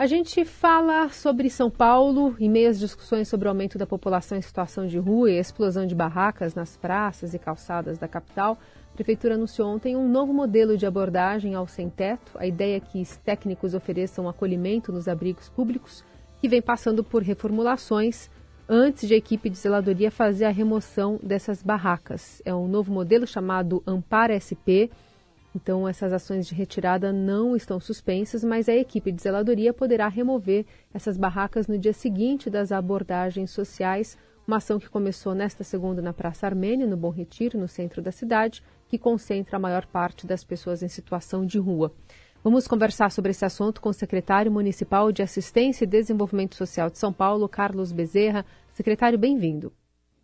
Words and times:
A 0.00 0.06
gente 0.06 0.46
fala 0.46 1.10
sobre 1.10 1.50
São 1.50 1.70
Paulo 1.70 2.34
em 2.40 2.48
meio 2.48 2.70
às 2.70 2.78
discussões 2.78 3.28
sobre 3.28 3.46
o 3.46 3.50
aumento 3.50 3.76
da 3.76 3.86
população 3.86 4.38
em 4.38 4.40
situação 4.40 4.86
de 4.86 4.96
rua 4.96 5.30
e 5.30 5.36
a 5.36 5.40
explosão 5.42 5.84
de 5.84 5.94
barracas 5.94 6.54
nas 6.54 6.74
praças 6.74 7.34
e 7.34 7.38
calçadas 7.38 7.98
da 7.98 8.08
capital. 8.08 8.58
A 8.90 8.94
Prefeitura 8.94 9.34
anunciou 9.34 9.68
ontem 9.68 9.94
um 9.98 10.08
novo 10.08 10.32
modelo 10.32 10.74
de 10.74 10.86
abordagem 10.86 11.54
ao 11.54 11.66
sem-teto. 11.66 12.32
A 12.36 12.46
ideia 12.46 12.78
é 12.78 12.80
que 12.80 13.02
os 13.02 13.18
técnicos 13.18 13.74
ofereçam 13.74 14.26
acolhimento 14.26 14.90
nos 14.90 15.06
abrigos 15.06 15.50
públicos, 15.50 16.02
que 16.40 16.48
vem 16.48 16.62
passando 16.62 17.04
por 17.04 17.22
reformulações 17.22 18.30
antes 18.66 19.06
de 19.06 19.12
a 19.12 19.18
equipe 19.18 19.50
de 19.50 19.58
zeladoria 19.58 20.10
fazer 20.10 20.46
a 20.46 20.50
remoção 20.50 21.20
dessas 21.22 21.62
barracas. 21.62 22.40
É 22.46 22.54
um 22.54 22.66
novo 22.66 22.90
modelo 22.90 23.26
chamado 23.26 23.82
Ampara 23.86 24.32
SP 24.40 24.88
então, 25.54 25.88
essas 25.88 26.12
ações 26.12 26.46
de 26.46 26.54
retirada 26.54 27.12
não 27.12 27.56
estão 27.56 27.80
suspensas, 27.80 28.44
mas 28.44 28.68
a 28.68 28.74
equipe 28.74 29.10
de 29.10 29.20
zeladoria 29.20 29.72
poderá 29.72 30.06
remover 30.06 30.64
essas 30.94 31.16
barracas 31.16 31.66
no 31.66 31.76
dia 31.76 31.92
seguinte 31.92 32.48
das 32.48 32.70
abordagens 32.70 33.50
sociais. 33.50 34.16
Uma 34.46 34.58
ação 34.58 34.78
que 34.78 34.88
começou 34.88 35.34
nesta 35.34 35.64
segunda 35.64 36.00
na 36.00 36.12
Praça 36.12 36.46
Armênia, 36.46 36.86
no 36.86 36.96
Bom 36.96 37.10
Retiro, 37.10 37.58
no 37.58 37.66
centro 37.66 38.00
da 38.00 38.12
cidade, 38.12 38.62
que 38.88 38.98
concentra 38.98 39.56
a 39.56 39.60
maior 39.60 39.86
parte 39.86 40.26
das 40.26 40.44
pessoas 40.44 40.82
em 40.82 40.88
situação 40.88 41.44
de 41.44 41.58
rua. 41.58 41.92
Vamos 42.42 42.66
conversar 42.66 43.10
sobre 43.10 43.32
esse 43.32 43.44
assunto 43.44 43.80
com 43.80 43.90
o 43.90 43.94
secretário 43.94 44.50
municipal 44.50 45.12
de 45.12 45.22
Assistência 45.22 45.84
e 45.84 45.86
Desenvolvimento 45.86 46.54
Social 46.54 46.88
de 46.88 46.98
São 46.98 47.12
Paulo, 47.12 47.48
Carlos 47.48 47.92
Bezerra. 47.92 48.46
Secretário, 48.72 49.18
bem-vindo. 49.18 49.72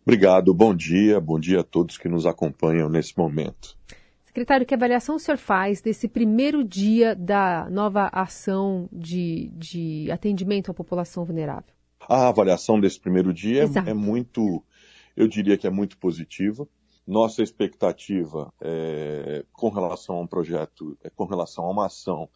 Obrigado, 0.03 0.53
bom 0.53 0.73
dia, 0.73 1.19
bom 1.19 1.37
dia 1.37 1.59
a 1.59 1.63
todos 1.63 1.97
que 1.97 2.07
nos 2.07 2.25
acompanham 2.25 2.89
nesse 2.89 3.15
momento. 3.17 3.77
Secretário, 4.37 4.67
que 4.67 4.75
avaliação 4.75 5.15
o 5.15 5.19
senhor 5.19 5.39
faz 5.39 5.81
desse 5.81 6.07
primeiro 6.07 6.63
dia 6.63 7.15
da 7.15 7.67
nova 7.71 8.07
ação 8.13 8.87
de, 8.91 9.49
de 9.55 10.11
atendimento 10.11 10.69
à 10.69 10.75
população 10.75 11.25
vulnerável? 11.25 11.73
A 12.07 12.27
avaliação 12.27 12.79
desse 12.79 12.99
primeiro 12.99 13.33
dia 13.33 13.63
é, 13.63 13.89
é, 13.89 13.93
muito, 13.95 14.63
eu 15.15 15.27
diria 15.27 15.57
que 15.57 15.65
é 15.65 15.71
muito 15.71 15.97
positiva. 15.97 16.67
Nossa 17.07 17.41
expectativa 17.41 18.53
é, 18.61 19.43
com 19.51 19.69
relação 19.69 20.17
a 20.17 20.21
um 20.21 20.27
projeto, 20.27 20.95
é, 21.03 21.09
com 21.09 21.25
relação 21.25 21.65
a 21.65 21.71
uma 21.71 21.87
ação 21.87 22.29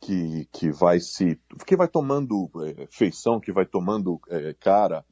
que, 0.00 0.46
que 0.52 0.70
vai 0.70 1.00
se, 1.00 1.40
que 1.66 1.74
vai 1.74 1.88
tomando 1.88 2.48
é, 2.64 2.86
feição, 2.88 3.40
que 3.40 3.50
vai 3.50 3.66
tomando 3.66 4.20
é, 4.28 4.54
cara 4.54 5.04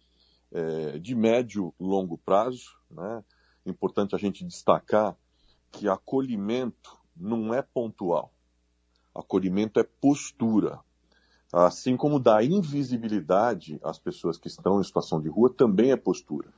é, 0.53 0.97
de 0.97 1.13
médio 1.17 1.75
longo 1.81 2.17
prazo, 2.17 2.71
né? 2.89 3.25
Importante 3.67 4.15
a 4.15 4.19
gente 4.19 4.45
destacar 4.45 5.17
que 5.75 5.89
acolhimento 5.89 6.97
não 7.17 7.53
é 7.53 7.61
pontual. 7.61 8.33
Acolhimento 9.15 9.81
é 9.81 9.83
postura. 9.83 10.79
Assim 11.53 11.97
como 11.97 12.19
da 12.19 12.43
invisibilidade 12.43 13.79
às 13.83 13.99
pessoas 13.99 14.39
que 14.39 14.49
estão 14.49 14.81
em 14.81 14.85
situação 14.85 15.21
de 15.21 15.29
rua, 15.29 15.53
também 15.53 15.91
é 15.91 15.97
postura. 15.97 16.49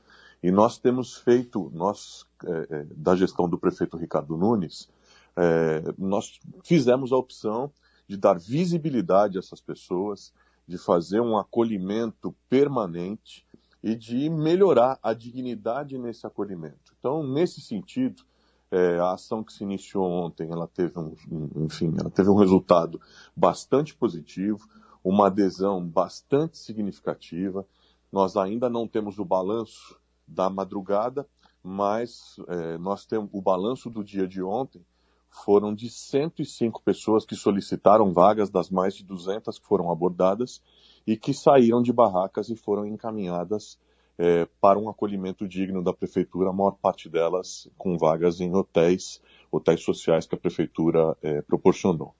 E 0.41 0.51
nós 0.51 0.77
temos 0.77 1.17
feito, 1.17 1.71
nós, 1.73 2.25
é, 2.45 2.67
é, 2.69 2.83
da 2.95 3.15
gestão 3.15 3.49
do 3.49 3.57
prefeito 3.57 3.97
Ricardo 3.97 4.37
Nunes, 4.37 4.89
é, 5.35 5.83
nós 5.97 6.39
fizemos 6.63 7.11
a 7.11 7.17
opção 7.17 7.71
de 8.07 8.17
dar 8.17 8.39
visibilidade 8.39 9.37
a 9.37 9.39
essas 9.39 9.61
pessoas, 9.61 10.33
de 10.67 10.77
fazer 10.77 11.21
um 11.21 11.37
acolhimento 11.37 12.35
permanente 12.49 13.45
e 13.83 13.95
de 13.95 14.29
melhorar 14.29 14.99
a 15.01 15.13
dignidade 15.13 15.97
nesse 15.97 16.25
acolhimento. 16.25 16.95
Então, 16.99 17.25
nesse 17.25 17.61
sentido, 17.61 18.23
é, 18.71 18.99
a 18.99 19.13
ação 19.13 19.43
que 19.43 19.53
se 19.53 19.63
iniciou 19.63 20.05
ontem, 20.05 20.49
ela 20.51 20.67
teve 20.67 20.99
um, 20.99 21.15
enfim, 21.55 21.93
ela 21.99 22.09
teve 22.09 22.29
um 22.29 22.35
resultado 22.35 22.99
bastante 23.35 23.95
positivo, 23.95 24.67
uma 25.03 25.27
adesão 25.27 25.85
bastante 25.85 26.57
significativa. 26.57 27.65
Nós 28.11 28.35
ainda 28.35 28.69
não 28.69 28.87
temos 28.87 29.19
o 29.19 29.25
balanço 29.25 29.97
da 30.27 30.49
madrugada, 30.49 31.27
mas 31.63 32.35
é, 32.47 32.77
nós 32.77 33.05
temos 33.05 33.29
o 33.31 33.41
balanço 33.41 33.89
do 33.89 34.03
dia 34.03 34.27
de 34.27 34.43
ontem 34.43 34.85
foram 35.29 35.73
de 35.73 35.89
105 35.89 36.81
pessoas 36.81 37.25
que 37.25 37.35
solicitaram 37.35 38.11
vagas 38.11 38.49
das 38.49 38.69
mais 38.69 38.95
de 38.95 39.03
200 39.03 39.59
que 39.59 39.67
foram 39.67 39.91
abordadas 39.91 40.61
e 41.05 41.15
que 41.15 41.33
saíram 41.33 41.81
de 41.81 41.93
barracas 41.93 42.49
e 42.49 42.55
foram 42.55 42.85
encaminhadas 42.85 43.77
é, 44.17 44.47
para 44.59 44.79
um 44.79 44.89
acolhimento 44.89 45.47
digno 45.47 45.83
da 45.83 45.93
prefeitura, 45.93 46.49
a 46.49 46.53
maior 46.53 46.71
parte 46.71 47.07
delas 47.07 47.69
com 47.77 47.97
vagas 47.97 48.41
em 48.41 48.53
hotéis, 48.53 49.21
hotéis 49.51 49.83
sociais 49.83 50.25
que 50.25 50.35
a 50.35 50.37
prefeitura 50.37 51.15
é, 51.21 51.41
proporcionou. 51.41 52.15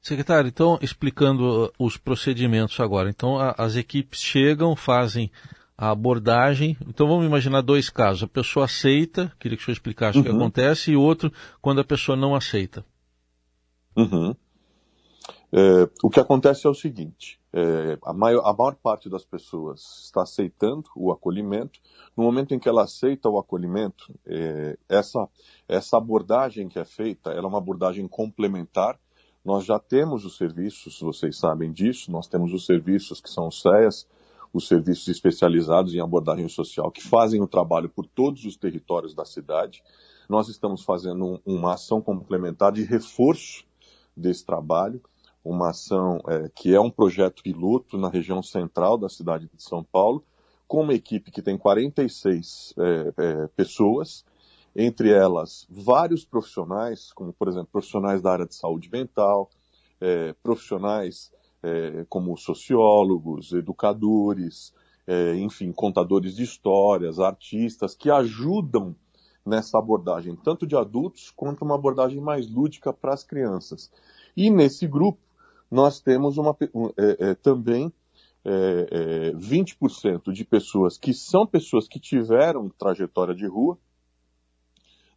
Secretário, 0.00 0.48
então, 0.48 0.78
explicando 0.80 1.66
uh, 1.66 1.72
os 1.78 1.98
procedimentos 1.98 2.80
agora. 2.80 3.10
Então, 3.10 3.38
a, 3.38 3.54
as 3.58 3.76
equipes 3.76 4.20
chegam, 4.20 4.74
fazem 4.74 5.30
a 5.76 5.90
abordagem. 5.90 6.74
Então, 6.88 7.06
vamos 7.06 7.26
imaginar 7.26 7.60
dois 7.60 7.90
casos. 7.90 8.22
A 8.22 8.26
pessoa 8.26 8.64
aceita, 8.64 9.30
queria 9.38 9.58
que 9.58 9.62
o 9.62 9.66
senhor 9.66 9.74
explicasse 9.74 10.16
uhum. 10.16 10.22
o 10.22 10.24
que 10.24 10.30
uhum. 10.30 10.38
acontece, 10.38 10.92
e 10.92 10.96
outro, 10.96 11.30
quando 11.60 11.82
a 11.82 11.84
pessoa 11.84 12.16
não 12.16 12.34
aceita. 12.34 12.82
Uhum. 13.94 14.34
É, 15.52 15.90
o 16.02 16.08
que 16.08 16.20
acontece 16.20 16.66
é 16.66 16.70
o 16.70 16.74
seguinte: 16.74 17.40
é, 17.52 17.98
a, 18.04 18.12
maior, 18.12 18.42
a, 18.44 18.52
maior, 18.52 18.76
parte 18.76 19.08
das 19.08 19.24
pessoas 19.24 20.04
está 20.04 20.22
aceitando 20.22 20.88
o 20.94 21.10
acolhimento. 21.10 21.80
No 22.16 22.24
momento 22.24 22.54
em 22.54 22.58
que 22.58 22.68
ela 22.68 22.84
aceita 22.84 23.28
o 23.28 23.38
acolhimento, 23.38 24.14
é, 24.26 24.78
essa, 24.88 25.28
essa 25.68 25.96
abordagem 25.96 26.68
que 26.68 26.78
é 26.78 26.84
feita, 26.84 27.30
ela 27.30 27.46
é 27.46 27.48
uma 27.48 27.58
abordagem 27.58 28.06
complementar. 28.06 28.98
Nós 29.44 29.64
já 29.64 29.78
temos 29.78 30.24
os 30.24 30.36
serviços, 30.36 31.00
vocês 31.00 31.38
sabem 31.38 31.72
disso, 31.72 32.12
nós 32.12 32.28
temos 32.28 32.52
os 32.52 32.66
serviços 32.66 33.20
que 33.20 33.30
são 33.30 33.48
os 33.48 33.62
CEAs, 33.62 34.06
os 34.52 34.68
serviços 34.68 35.08
especializados 35.08 35.94
em 35.94 36.00
abordagem 36.00 36.46
social, 36.48 36.90
que 36.90 37.02
fazem 37.02 37.40
o 37.40 37.48
trabalho 37.48 37.88
por 37.88 38.06
todos 38.06 38.44
os 38.44 38.56
territórios 38.56 39.14
da 39.14 39.24
cidade. 39.24 39.82
Nós 40.28 40.48
estamos 40.48 40.82
fazendo 40.82 41.24
um, 41.24 41.40
uma 41.46 41.74
ação 41.74 42.02
complementar 42.02 42.70
de 42.70 42.82
reforço 42.82 43.64
desse 44.14 44.44
trabalho 44.44 45.00
uma 45.44 45.70
ação 45.70 46.20
é, 46.28 46.50
que 46.54 46.74
é 46.74 46.80
um 46.80 46.90
projeto 46.90 47.42
piloto 47.42 47.96
na 47.96 48.08
região 48.08 48.42
central 48.42 48.98
da 48.98 49.08
cidade 49.08 49.48
de 49.52 49.62
São 49.62 49.82
Paulo, 49.82 50.24
com 50.68 50.82
uma 50.82 50.94
equipe 50.94 51.30
que 51.30 51.42
tem 51.42 51.58
46 51.58 52.74
é, 52.78 53.12
é, 53.16 53.46
pessoas, 53.48 54.24
entre 54.76 55.10
elas 55.10 55.66
vários 55.68 56.24
profissionais, 56.24 57.12
como 57.12 57.32
por 57.32 57.48
exemplo 57.48 57.68
profissionais 57.72 58.22
da 58.22 58.32
área 58.32 58.46
de 58.46 58.54
saúde 58.54 58.88
mental, 58.90 59.50
é, 60.00 60.32
profissionais 60.42 61.32
é, 61.62 62.04
como 62.08 62.36
sociólogos, 62.36 63.52
educadores, 63.52 64.72
é, 65.06 65.34
enfim, 65.36 65.72
contadores 65.72 66.36
de 66.36 66.44
histórias, 66.44 67.18
artistas, 67.18 67.94
que 67.94 68.10
ajudam 68.10 68.94
nessa 69.44 69.78
abordagem, 69.78 70.36
tanto 70.36 70.66
de 70.66 70.76
adultos 70.76 71.30
quanto 71.30 71.64
uma 71.64 71.74
abordagem 71.74 72.20
mais 72.20 72.48
lúdica 72.48 72.92
para 72.92 73.12
as 73.12 73.24
crianças. 73.24 73.90
E 74.36 74.50
nesse 74.50 74.86
grupo, 74.86 75.18
nós 75.70 76.00
temos 76.00 76.36
uma, 76.36 76.56
é, 76.96 77.30
é, 77.30 77.34
também 77.34 77.92
é, 78.44 79.32
20% 79.32 80.28
é, 80.28 80.32
de 80.32 80.44
pessoas 80.44 80.98
que 80.98 81.14
são 81.14 81.46
pessoas 81.46 81.86
que 81.86 82.00
tiveram 82.00 82.68
trajetória 82.68 83.34
de 83.34 83.46
rua 83.46 83.78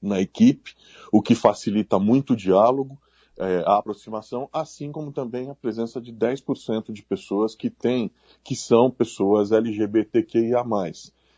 na 0.01 0.19
equipe, 0.19 0.75
o 1.11 1.21
que 1.21 1.33
facilita 1.33 1.97
muito 1.97 2.33
o 2.33 2.35
diálogo, 2.35 3.01
é, 3.37 3.63
a 3.65 3.77
aproximação, 3.77 4.49
assim 4.51 4.91
como 4.91 5.11
também 5.11 5.49
a 5.49 5.55
presença 5.55 5.99
de 5.99 6.11
10% 6.13 6.91
de 6.91 7.01
pessoas 7.01 7.55
que 7.55 7.69
têm, 7.69 8.11
que 8.43 8.55
são 8.55 8.91
pessoas 8.91 9.51
LGBTQIA+, 9.51 10.63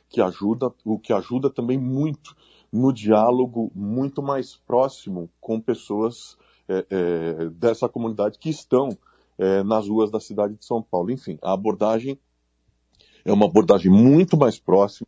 que 0.09 0.19
ajuda, 0.19 0.73
o 0.83 0.99
que 0.99 1.13
ajuda 1.13 1.49
também 1.49 1.77
muito 1.77 2.35
no 2.71 2.91
diálogo 2.91 3.71
muito 3.73 4.21
mais 4.21 4.55
próximo 4.55 5.29
com 5.39 5.61
pessoas 5.61 6.37
é, 6.67 6.85
é, 6.89 7.49
dessa 7.49 7.87
comunidade 7.87 8.39
que 8.39 8.49
estão 8.49 8.89
é, 9.37 9.63
nas 9.63 9.87
ruas 9.87 10.09
da 10.11 10.19
cidade 10.19 10.55
de 10.55 10.65
São 10.65 10.81
Paulo. 10.81 11.11
Enfim, 11.11 11.37
a 11.41 11.53
abordagem 11.53 12.19
é 13.23 13.33
uma 13.33 13.45
abordagem 13.45 13.91
muito 13.91 14.37
mais 14.37 14.59
próxima, 14.59 15.07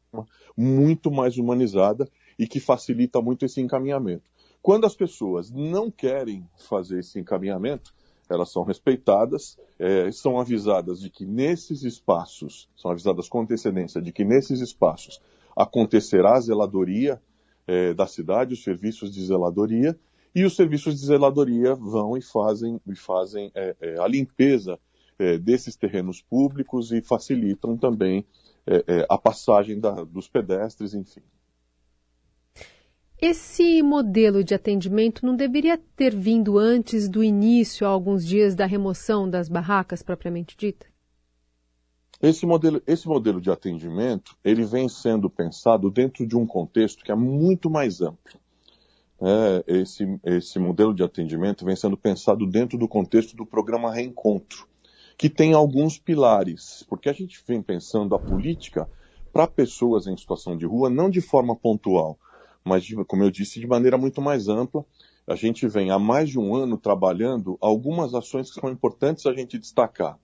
muito 0.56 1.12
mais 1.12 1.38
humanizada 1.38 2.10
e 2.38 2.48
que 2.48 2.60
facilita 2.60 3.22
muito 3.22 3.46
esse 3.46 3.62
encaminhamento. 3.62 4.30
Quando 4.62 4.86
as 4.86 4.96
pessoas 4.96 5.52
não 5.52 5.90
querem 5.90 6.48
fazer 6.58 7.00
esse 7.00 7.20
encaminhamento, 7.20 7.94
elas 8.30 8.52
são 8.52 8.64
respeitadas, 8.64 9.58
é, 9.80 10.12
são 10.12 10.40
avisadas 10.40 11.00
de 11.00 11.10
que 11.10 11.26
nesses 11.26 11.84
espaços, 11.84 12.68
são 12.76 12.92
avisadas 12.92 13.30
com 13.30 13.42
antecedência 13.42 14.02
de 14.02 14.12
que 14.12 14.26
nesses 14.26 14.60
espaços 14.60 15.22
acontecerá 15.56 16.36
a 16.36 16.40
zeladoria 16.42 17.22
é, 17.66 17.94
da 17.94 18.06
cidade, 18.08 18.54
os 18.54 18.64
serviços 18.64 19.12
de 19.12 19.26
zeladoria, 19.26 19.98
e 20.38 20.46
os 20.46 20.56
serviços 20.56 21.00
de 21.00 21.08
zeladoria 21.08 21.74
vão 21.74 22.16
e 22.16 22.22
fazem, 22.22 22.80
e 22.86 22.96
fazem 22.96 23.52
é, 23.56 23.76
é, 23.82 24.00
a 24.00 24.08
limpeza 24.08 24.78
é, 25.18 25.36
desses 25.36 25.76
terrenos 25.76 26.22
públicos 26.22 26.92
e 26.92 27.02
facilitam 27.02 27.76
também 27.76 28.24
é, 28.68 28.84
é, 28.88 29.06
a 29.10 29.18
passagem 29.18 29.80
da, 29.80 30.04
dos 30.04 30.30
pedestres, 30.30 30.94
enfim. 30.94 31.24
Esse 33.20 33.82
modelo 33.82 34.44
de 34.44 34.54
atendimento 34.54 35.26
não 35.26 35.36
deveria 35.36 35.76
ter 35.96 36.16
vindo 36.16 36.60
antes 36.60 37.10
do 37.10 37.24
início, 37.24 37.88
há 37.88 37.90
alguns 37.90 38.24
dias, 38.24 38.54
da 38.54 38.68
remoção 38.68 39.28
das 39.28 39.50
barracas 39.50 40.04
propriamente 40.04 40.56
dita? 40.56 40.86
Esse 42.22 42.46
modelo, 42.46 42.80
esse 42.86 43.08
modelo 43.08 43.42
de 43.42 43.50
atendimento, 43.50 44.38
ele 44.44 44.64
vem 44.64 44.88
sendo 44.88 45.32
pensado 45.32 45.90
dentro 45.90 46.28
de 46.28 46.38
um 46.38 46.46
contexto 46.46 47.04
que 47.04 47.12
é 47.12 47.16
muito 47.16 47.72
mais 47.72 48.02
amplo. 48.02 48.40
É, 49.20 49.64
esse, 49.80 50.20
esse 50.24 50.60
modelo 50.60 50.94
de 50.94 51.04
atendimento 51.04 51.66
vem 51.66 51.76
sendo 51.76 51.98
pensado 51.98 52.46
dentro 52.46 52.78
do 52.78 52.88
contexto 52.88 53.36
do 53.36 53.46
programa 53.46 53.92
Reencontro, 53.92 54.68
que 55.18 55.30
tem 55.30 55.54
alguns 55.54 55.98
pilares, 55.98 56.86
porque 56.88 57.10
a 57.10 57.14
gente 57.14 57.44
vem 57.48 57.62
pensando 57.62 58.14
a 58.14 58.20
política 58.20 58.88
para 59.34 59.48
pessoas 59.48 60.06
em 60.06 60.16
situação 60.16 60.56
de 60.56 60.66
rua, 60.66 60.90
não 60.90 61.10
de 61.10 61.22
forma 61.22 61.56
pontual, 61.56 62.18
mas, 62.64 62.84
de, 62.84 62.96
como 63.06 63.24
eu 63.24 63.32
disse, 63.32 63.60
de 63.60 63.68
maneira 63.68 63.98
muito 63.98 64.22
mais 64.22 64.48
ampla. 64.48 64.86
A 65.26 65.36
gente 65.36 65.68
vem 65.68 65.90
há 65.90 65.98
mais 65.98 66.30
de 66.30 66.40
um 66.40 66.56
ano 66.56 66.78
trabalhando 66.78 67.58
algumas 67.60 68.14
ações 68.14 68.52
que 68.52 68.60
são 68.60 68.70
importantes 68.70 69.26
a 69.26 69.34
gente 69.34 69.58
destacar. 69.58 70.18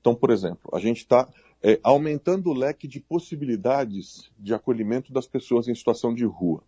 Então, 0.00 0.14
por 0.14 0.30
exemplo, 0.30 0.70
a 0.72 0.78
gente 0.78 0.98
está 0.98 1.28
é, 1.62 1.78
aumentando 1.82 2.50
o 2.50 2.54
leque 2.54 2.88
de 2.88 3.00
possibilidades 3.00 4.30
de 4.38 4.54
acolhimento 4.54 5.12
das 5.12 5.26
pessoas 5.26 5.68
em 5.68 5.74
situação 5.74 6.14
de 6.14 6.24
rua. 6.24 6.62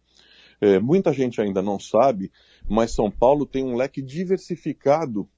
É, 0.62 0.78
muita 0.78 1.12
gente 1.12 1.40
ainda 1.40 1.60
não 1.60 1.76
sabe, 1.76 2.30
mas 2.68 2.94
São 2.94 3.10
Paulo 3.10 3.44
tem 3.44 3.64
um 3.64 3.74
leque 3.74 4.00
diversificado 4.00 5.28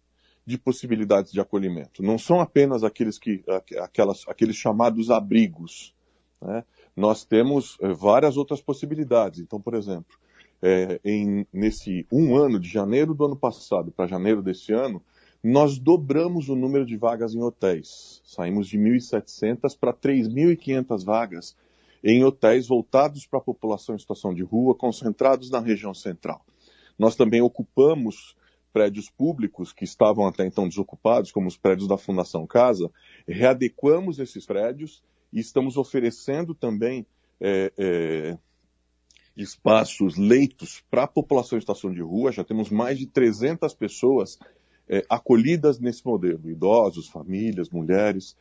de 0.45 0.59
possibilidades 0.59 1.33
de 1.33 1.41
acolhimento. 1.41 2.03
Não 2.03 2.19
são 2.19 2.41
apenas 2.41 2.85
aqueles, 2.85 3.19
que, 3.19 3.43
aquelas, 3.81 4.29
aqueles 4.29 4.55
chamados 4.55 5.11
abrigos. 5.11 5.95
Né? 6.43 6.63
Nós 6.95 7.25
temos 7.25 7.79
é, 7.81 7.89
várias 7.95 8.37
outras 8.37 8.61
possibilidades. 8.61 9.41
Então, 9.41 9.59
por 9.59 9.73
exemplo, 9.73 10.15
é, 10.61 11.01
em, 11.03 11.47
nesse 11.51 12.07
um 12.13 12.37
ano, 12.37 12.61
de 12.61 12.69
janeiro 12.69 13.15
do 13.15 13.25
ano 13.25 13.37
passado 13.37 13.91
para 13.91 14.07
janeiro 14.07 14.43
desse 14.43 14.75
ano, 14.75 15.03
nós 15.43 15.79
dobramos 15.79 16.51
o 16.51 16.55
número 16.55 16.85
de 16.85 16.99
vagas 16.99 17.35
em 17.35 17.43
hotéis. 17.43 18.21
Saímos 18.27 18.69
de 18.69 18.79
1.700 18.79 19.75
para 19.79 19.95
3.500 19.95 21.03
vagas 21.03 21.57
em 22.05 22.23
hotéis 22.23 22.69
voltados 22.69 23.27
para 23.27 23.39
a 23.39 23.43
população 23.43 23.95
em 23.95 23.99
situação 23.99 24.35
de 24.35 24.43
rua, 24.43 24.77
concentrados 24.77 25.51
na 25.51 25.59
região 25.59 25.95
central. 25.95 26.45
Nós 26.99 27.17
também 27.17 27.41
ocupamos 27.41 28.37
prédios 28.75 29.09
públicos 29.09 29.73
que 29.73 29.85
estavam 29.85 30.27
até 30.27 30.45
então 30.45 30.69
desocupados, 30.69 31.33
como 31.33 31.49
os 31.49 31.57
prédios 31.57 31.89
da 31.89 31.97
Fundação 31.97 32.47
Casa, 32.47 32.91
readequamos 33.27 34.19
esses 34.19 34.45
prédios 34.45 35.03
e 35.33 35.41
estamos 35.41 35.79
oferecendo 35.79 36.55
também 36.55 37.07
é, 37.41 37.73
é, 37.79 38.39
espaços, 39.37 40.17
leitos 40.17 40.85
para 40.91 41.05
a 41.05 41.09
população 41.09 41.57
em 41.57 41.61
situação 41.61 41.93
de 41.93 42.03
rua. 42.03 42.33
Já 42.33 42.45
temos 42.45 42.69
mais 42.69 42.99
de 42.99 43.07
300 43.07 43.73
pessoas 43.75 44.39
é, 44.89 45.05
acolhidas 45.09 45.79
nesse 45.79 46.05
modelo, 46.05 46.51
idosos, 46.51 47.09
famílias, 47.09 47.71
mulheres. 47.71 48.37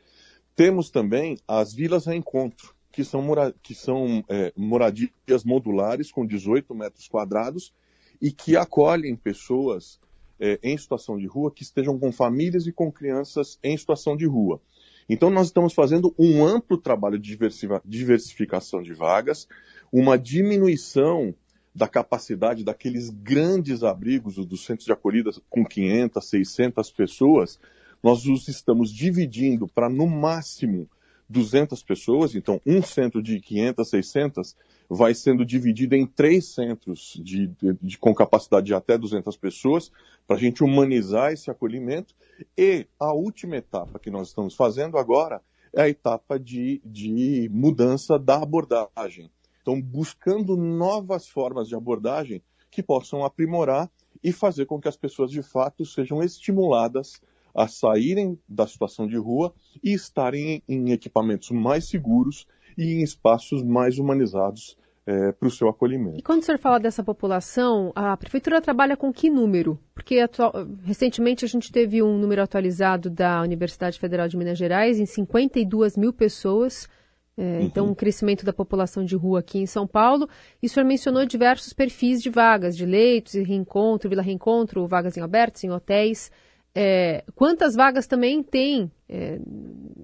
Temos 0.56 0.90
também 0.90 1.38
as 1.48 1.74
vilas 1.74 2.06
reencontro, 2.06 2.76
que 2.94 3.04
são, 3.04 3.24
mora 3.24 3.52
que 3.64 3.74
são 3.74 4.24
é, 4.30 4.54
moradias 4.56 5.44
modulares 5.44 6.12
com 6.12 6.24
18 6.24 6.76
metros 6.76 7.08
quadrados 7.08 7.74
e 8.22 8.32
que 8.32 8.56
acolhem 8.56 9.16
pessoas 9.16 10.00
é, 10.40 10.60
em 10.62 10.78
situação 10.78 11.18
de 11.18 11.26
rua 11.26 11.52
que 11.52 11.64
estejam 11.64 11.98
com 11.98 12.12
famílias 12.12 12.68
e 12.68 12.72
com 12.72 12.92
crianças 12.92 13.58
em 13.64 13.76
situação 13.76 14.16
de 14.16 14.28
rua. 14.28 14.62
Então, 15.10 15.32
nós 15.32 15.48
estamos 15.48 15.74
fazendo 15.74 16.14
um 16.20 16.46
amplo 16.46 16.78
trabalho 16.78 17.18
de 17.18 17.36
diversificação 17.84 18.84
de 18.84 18.94
vagas, 18.94 19.48
uma 19.92 20.16
diminuição 20.16 21.34
da 21.74 21.88
capacidade 21.88 22.64
daqueles 22.64 23.10
grandes 23.10 23.82
abrigos 23.82 24.36
dos 24.36 24.66
centros 24.66 24.86
de 24.86 24.94
acolhida 24.94 25.32
com 25.50 25.66
500, 25.66 26.24
600 26.24 26.92
pessoas, 26.92 27.60
nós 28.04 28.28
os 28.28 28.48
estamos 28.48 28.94
dividindo 28.94 29.68
para 29.68 29.90
no 29.90 30.06
máximo 30.06 30.88
200 31.30 31.82
pessoas, 31.84 32.36
então 32.36 32.62
um 32.66 32.82
centro 32.82 33.22
de 33.22 33.40
500, 33.40 33.90
600 33.90 34.56
vai 34.90 35.14
sendo 35.14 35.46
dividido 35.46 35.96
em 35.96 36.06
três 36.06 36.54
centros 36.54 37.20
de, 37.24 37.48
de, 37.48 37.74
de 37.82 37.98
com 37.98 38.14
capacidade 38.14 38.68
de 38.68 38.74
até 38.74 38.98
200 38.98 39.36
pessoas, 39.38 39.92
para 40.28 40.36
a 40.36 40.40
gente 40.40 40.64
humanizar 40.64 41.32
esse 41.32 41.50
acolhimento. 41.50 42.14
E 42.58 42.86
a 43.00 43.14
última 43.14 43.58
etapa 43.58 44.00
que 44.00 44.12
nós 44.12 44.30
estamos 44.30 44.56
fazendo 44.56 44.98
agora 44.98 45.42
é 45.74 45.84
a 45.84 45.90
etapa 45.90 46.40
de, 46.40 46.82
de 46.86 47.50
mudança 47.52 48.20
da 48.20 48.36
abordagem. 48.36 49.32
Então, 49.62 49.82
buscando 49.82 50.56
novas 50.56 51.28
formas 51.28 51.68
de 51.68 51.76
abordagem 51.76 52.42
que 52.70 52.84
possam 52.84 53.24
aprimorar 53.24 53.90
e 54.24 54.32
fazer 54.32 54.66
com 54.66 54.80
que 54.80 54.88
as 54.88 54.98
pessoas 54.98 55.32
de 55.32 55.42
fato 55.42 55.86
sejam 55.86 56.22
estimuladas 56.22 57.22
a 57.54 57.68
saírem 57.68 58.38
da 58.48 58.66
situação 58.68 59.08
de 59.08 59.18
rua 59.18 59.54
e 59.84 59.94
estarem 59.94 60.62
em 60.68 60.92
equipamentos 60.92 61.52
mais 61.52 61.88
seguros 61.88 62.48
e 62.78 62.94
em 62.94 63.04
espaços 63.04 63.62
mais 63.64 64.00
humanizados 64.00 64.78
é, 65.06 65.32
para 65.34 65.48
o 65.48 65.52
seu 65.52 65.68
acolhimento. 65.68 66.18
E 66.18 66.22
quando 66.22 66.42
o 66.42 66.46
senhor 66.46 66.58
fala 66.58 66.80
dessa 66.80 67.04
população, 67.04 67.92
a 67.94 68.16
prefeitura 68.18 68.62
trabalha 68.62 68.96
com 68.96 69.12
que 69.12 69.30
número? 69.30 69.78
Porque 69.94 70.20
atual, 70.20 70.54
recentemente 70.84 71.46
a 71.46 71.48
gente 71.48 71.72
teve 71.72 72.02
um 72.02 72.18
número 72.18 72.42
atualizado 72.42 73.10
da 73.10 73.42
Universidade 73.42 74.00
Federal 74.00 74.28
de 74.28 74.38
Minas 74.38 74.58
Gerais 74.58 75.00
em 75.00 75.06
52 75.06 75.98
mil 75.98 76.14
pessoas 76.14 76.88
é, 77.36 77.42
uhum. 77.42 77.62
Então, 77.62 77.86
um 77.88 77.96
crescimento 77.96 78.46
da 78.46 78.54
população 78.54 79.04
de 79.04 79.16
rua 79.16 79.40
aqui 79.40 79.60
em 79.60 79.66
São 79.66 79.88
Paulo. 79.88 80.30
E 80.62 80.68
o 80.68 80.70
senhor 80.70 80.86
mencionou 80.86 81.26
diversos 81.26 81.74
perfis 81.74 82.22
de 82.22 82.30
vagas, 82.30 82.78
de 82.78 82.86
leitos, 82.86 83.34
e 83.34 83.44
reencontro, 83.44 84.10
Vila 84.10 84.22
Reencontro, 84.22 84.88
vagas 84.88 85.18
em 85.18 85.22
abertos, 85.22 85.64
em 85.64 85.72
hotéis. 85.72 86.32
É, 86.76 87.24
quantas 87.36 87.76
vagas 87.76 88.08
também 88.08 88.42
tem 88.42 88.92
é, 89.08 89.40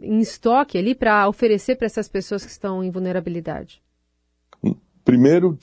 em 0.01 0.19
estoque 0.19 0.77
ali 0.77 0.94
para 0.94 1.27
oferecer 1.27 1.75
para 1.75 1.88
essas 1.88 2.07
pessoas 2.07 2.45
que 2.45 2.51
estão 2.51 2.83
em 2.83 2.92
vulnerabilidade? 2.92 3.81
Primeiro, 5.04 5.57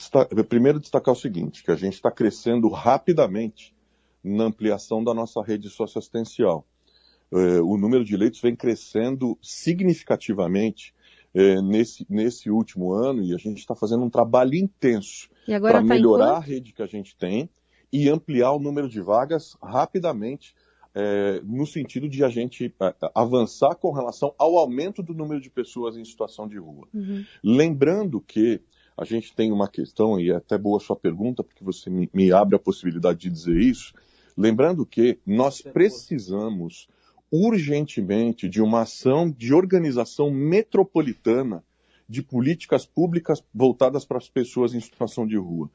primeiro 0.49 0.79
destacar 0.79 1.13
o 1.13 1.17
seguinte, 1.17 1.63
que 1.63 1.71
a 1.71 1.75
gente 1.75 1.93
está 1.93 2.11
crescendo 2.11 2.67
rapidamente 2.67 3.73
na 4.21 4.45
ampliação 4.45 5.01
da 5.01 5.13
nossa 5.13 5.41
rede 5.41 5.69
socioassistencial. 5.69 6.65
É, 7.31 7.61
o 7.61 7.77
número 7.77 8.03
de 8.03 8.17
leitos 8.17 8.41
vem 8.41 8.55
crescendo 8.55 9.37
significativamente 9.41 10.93
é, 11.33 11.61
nesse, 11.61 12.05
nesse 12.09 12.49
último 12.49 12.91
ano 12.91 13.23
e 13.23 13.33
a 13.33 13.37
gente 13.37 13.59
está 13.59 13.75
fazendo 13.75 14.03
um 14.03 14.09
trabalho 14.09 14.55
intenso 14.55 15.29
para 15.45 15.73
tá 15.73 15.81
melhorar 15.81 16.37
a 16.37 16.39
rede 16.39 16.73
que 16.73 16.81
a 16.81 16.87
gente 16.87 17.15
tem 17.15 17.49
e 17.91 18.09
ampliar 18.09 18.51
o 18.51 18.59
número 18.59 18.89
de 18.89 19.01
vagas 19.01 19.55
rapidamente, 19.61 20.55
é, 20.99 21.41
no 21.43 21.67
sentido 21.67 22.09
de 22.09 22.23
a 22.23 22.29
gente 22.29 22.73
é, 22.81 22.95
avançar 23.13 23.75
com 23.75 23.91
relação 23.91 24.33
ao 24.35 24.57
aumento 24.57 25.03
do 25.03 25.13
número 25.13 25.39
de 25.39 25.47
pessoas 25.47 25.95
em 25.95 26.03
situação 26.03 26.47
de 26.47 26.57
rua. 26.57 26.87
Uhum. 26.91 27.23
Lembrando 27.43 28.19
que 28.19 28.59
a 28.97 29.05
gente 29.05 29.35
tem 29.35 29.51
uma 29.51 29.67
questão, 29.67 30.19
e 30.19 30.31
é 30.31 30.35
até 30.35 30.57
boa 30.57 30.77
a 30.77 30.79
sua 30.79 30.95
pergunta, 30.95 31.43
porque 31.43 31.63
você 31.63 31.87
me, 31.87 32.09
me 32.11 32.31
abre 32.31 32.55
a 32.55 32.59
possibilidade 32.59 33.19
de 33.19 33.29
dizer 33.29 33.61
isso. 33.61 33.93
Lembrando 34.35 34.87
que 34.87 35.19
nós 35.23 35.61
precisamos 35.61 36.87
urgentemente 37.31 38.49
de 38.49 38.59
uma 38.59 38.81
ação 38.81 39.29
de 39.29 39.53
organização 39.53 40.31
metropolitana 40.31 41.63
de 42.09 42.23
políticas 42.23 42.87
públicas 42.87 43.43
voltadas 43.53 44.03
para 44.03 44.17
as 44.17 44.29
pessoas 44.29 44.73
em 44.73 44.79
situação 44.79 45.27
de 45.27 45.37
rua. 45.37 45.69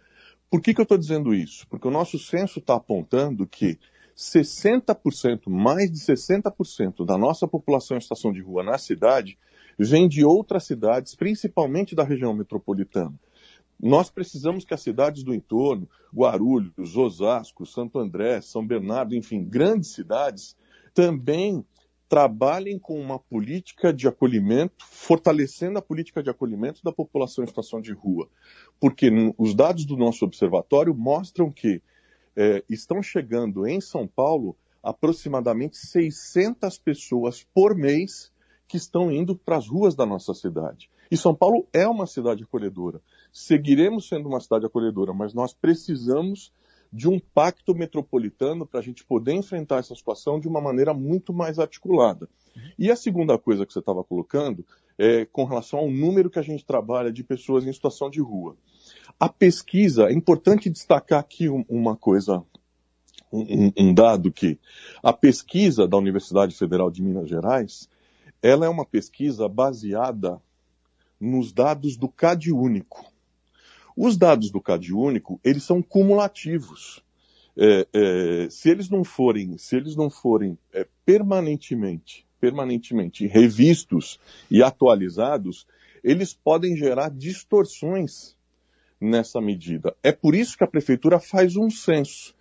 Por 0.51 0.61
que, 0.61 0.75
que 0.75 0.81
eu 0.81 0.85
estou 0.85 0.99
dizendo 0.99 1.33
isso? 1.33 1.65
Porque 1.69 1.87
o 1.87 1.93
nosso 1.93 2.19
censo 2.19 2.59
está 2.59 2.75
apontando 2.75 3.47
que 3.47 3.79
60%, 4.23 5.49
mais 5.49 5.91
de 5.91 5.99
60% 5.99 7.05
da 7.05 7.19
nossa 7.19 7.49
população 7.49 7.97
em 7.97 8.01
situação 8.01 8.33
de 8.33 8.41
rua 8.41 8.63
na 8.63 8.79
cidade 8.79 9.37
vem 9.79 10.09
de 10.09 10.25
outras 10.25 10.65
cidades, 10.65 11.15
principalmente 11.15 11.95
da 11.95 12.05
região 12.05 12.33
metropolitana. 12.33 13.15
Nós 13.81 14.11
precisamos 14.11 14.65
que 14.65 14.73
as 14.73 14.81
cidades 14.81 15.25
do 15.25 15.35
entorno, 15.35 15.89
Guarulhos, 16.15 16.97
Osasco, 16.97 17.67
Santo 17.67 17.99
André, 17.99 18.41
São 18.41 18.65
Bernardo, 18.65 19.17
enfim, 19.17 19.43
grandes 19.43 19.91
cidades, 19.91 20.57
também 20.95 21.65
trabalhem 22.09 22.79
com 22.79 23.01
uma 23.01 23.19
política 23.19 23.93
de 23.93 24.07
acolhimento, 24.07 24.85
fortalecendo 24.87 25.79
a 25.79 25.83
política 25.83 26.23
de 26.23 26.31
acolhimento 26.31 26.85
da 26.85 26.93
população 26.93 27.43
em 27.43 27.49
situação 27.49 27.81
de 27.81 27.93
rua. 27.93 28.29
Porque 28.79 29.11
os 29.37 29.55
dados 29.55 29.85
do 29.85 29.97
nosso 29.97 30.25
observatório 30.25 30.95
mostram 30.95 31.51
que 31.51 31.83
é, 32.37 32.63
estão 32.69 33.03
chegando 33.03 33.67
em 33.67 33.81
São 33.81 34.07
Paulo 34.07 34.57
aproximadamente 34.83 35.77
600 35.77 36.79
pessoas 36.79 37.47
por 37.55 37.75
mês 37.77 38.33
que 38.67 38.77
estão 38.77 39.13
indo 39.13 39.37
para 39.37 39.57
as 39.57 39.69
ruas 39.69 39.95
da 39.95 40.07
nossa 40.07 40.35
cidade. 40.35 40.91
E 41.11 41.17
São 41.17 41.35
Paulo 41.35 41.69
é 41.73 41.87
uma 41.87 42.07
cidade 42.07 42.43
acolhedora. 42.43 43.01
Seguiremos 43.33 44.09
sendo 44.09 44.29
uma 44.29 44.41
cidade 44.41 44.65
acolhedora, 44.65 45.13
mas 45.13 45.35
nós 45.35 45.53
precisamos 45.53 46.53
de 46.93 47.09
um 47.09 47.19
pacto 47.19 47.75
metropolitano 47.75 48.67
para 48.67 48.81
a 48.81 48.83
gente 48.83 49.05
poder 49.05 49.33
enfrentar 49.33 49.79
essa 49.79 49.95
situação 49.95 50.39
de 50.39 50.47
uma 50.47 50.61
maneira 50.61 50.93
muito 50.93 51.33
mais 51.33 51.59
articulada. 51.59 52.29
E 52.79 52.91
a 52.91 52.97
segunda 52.97 53.39
coisa 53.39 53.65
que 53.65 53.73
você 53.73 53.79
estava 53.79 54.05
colocando 54.05 54.65
é 54.99 55.25
com 55.25 55.45
relação 55.45 55.79
ao 55.81 55.91
número 55.91 56.29
que 56.29 56.39
a 56.39 56.43
gente 56.43 56.65
trabalha 56.65 57.11
de 57.11 57.25
pessoas 57.25 57.67
em 57.67 57.73
situação 57.73 58.11
de 58.11 58.21
rua. 58.21 58.57
A 59.23 59.29
pesquisa, 59.29 60.09
é 60.09 60.13
importante 60.13 60.69
destacar 60.69 61.21
aqui 61.21 61.49
uma 61.49 61.95
coisa, 61.95 62.43
um, 63.33 63.71
um 63.79 63.95
dado 63.95 64.33
que 64.33 64.59
a 65.01 65.13
pesquisa 65.13 65.87
da 65.87 65.97
Universidade 65.97 66.57
Federal 66.57 66.91
de 66.91 67.05
Minas 67.05 67.29
Gerais, 67.29 67.89
ela 68.43 68.67
é 68.67 68.69
uma 68.69 68.85
pesquisa 68.85 69.49
baseada 69.49 70.43
nos 71.21 71.53
dados 71.53 71.97
do 71.97 72.09
CAD 72.09 72.51
único. 72.51 73.13
Os 73.97 74.17
dados 74.17 74.51
do 74.51 74.61
CAD 74.61 74.93
único, 74.93 75.39
eles 75.45 75.63
são 75.63 75.81
cumulativos. 75.81 77.01
É, 77.57 77.87
é, 77.93 78.51
se 78.51 78.71
eles 78.71 78.91
não 78.91 79.05
forem, 79.05 79.57
se 79.57 79.77
eles 79.77 79.95
não 79.95 80.11
forem 80.11 80.59
é, 80.73 80.85
permanentemente, 81.07 82.27
permanentemente 82.41 83.29
revistos 83.29 84.19
e 84.51 84.65
atualizados, 84.65 85.65
eles 86.03 86.35
podem 86.35 86.77
gerar 86.77 87.09
distorções 87.09 88.35
nessa 89.03 89.41
medida. 89.41 89.95
É 90.03 90.13
por 90.13 90.35
isso 90.35 90.57
que 90.57 90.65
a 90.65 90.69
prefeitura 90.69 91.19
faz 91.19 91.57
um 91.57 91.69
censo. 91.69 92.35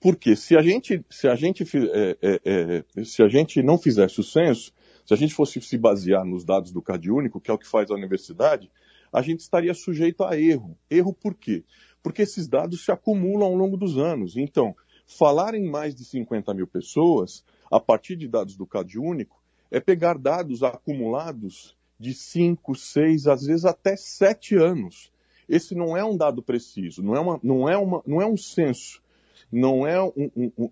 Porque 0.00 0.36
se 0.36 0.56
a 0.56 0.62
gente, 0.62 1.04
se 1.10 1.26
a 1.28 1.34
gente, 1.34 1.64
é, 1.92 2.16
é, 2.22 2.40
é, 2.44 3.04
se 3.04 3.22
a 3.22 3.28
gente 3.28 3.62
não 3.62 3.78
fizesse 3.78 4.20
o 4.20 4.24
censo, 4.24 4.72
se 5.04 5.14
a 5.14 5.16
gente 5.16 5.34
fosse 5.34 5.60
se 5.60 5.78
basear 5.78 6.24
nos 6.24 6.44
dados 6.44 6.70
do 6.70 6.82
Cade 6.82 7.10
Único, 7.10 7.40
que 7.40 7.50
é 7.50 7.54
o 7.54 7.58
que 7.58 7.66
faz 7.66 7.90
a 7.90 7.94
universidade, 7.94 8.70
a 9.12 9.22
gente 9.22 9.40
estaria 9.40 9.72
sujeito 9.74 10.22
a 10.22 10.38
erro. 10.38 10.76
Erro 10.90 11.12
por 11.12 11.34
quê? 11.34 11.64
Porque 12.02 12.22
esses 12.22 12.46
dados 12.46 12.84
se 12.84 12.92
acumulam 12.92 13.48
ao 13.48 13.54
longo 13.54 13.76
dos 13.76 13.96
anos. 13.98 14.36
Então, 14.36 14.74
falar 15.06 15.54
em 15.54 15.68
mais 15.68 15.94
de 15.94 16.04
50 16.04 16.52
mil 16.54 16.66
pessoas, 16.66 17.44
a 17.70 17.80
partir 17.80 18.16
de 18.16 18.28
dados 18.28 18.56
do 18.56 18.66
Cade 18.66 18.98
Único, 18.98 19.42
é 19.70 19.80
pegar 19.80 20.18
dados 20.18 20.62
acumulados 20.62 21.76
de 21.98 22.14
5, 22.14 22.74
6, 22.74 23.26
às 23.26 23.42
vezes 23.42 23.64
até 23.64 23.96
7 23.96 24.56
anos. 24.56 25.10
Esse 25.48 25.74
não 25.74 25.96
é 25.96 26.04
um 26.04 26.16
dado 26.16 26.42
preciso, 26.42 27.02
não 27.02 27.16
é, 27.16 27.20
uma, 27.20 27.40
não 27.42 27.68
é, 27.68 27.76
uma, 27.76 28.02
não 28.06 28.20
é 28.20 28.26
um 28.26 28.36
censo, 28.36 29.02
não 29.50 29.86
é 29.86 30.02
um, 30.02 30.30
um, 30.36 30.52
um 30.58 30.70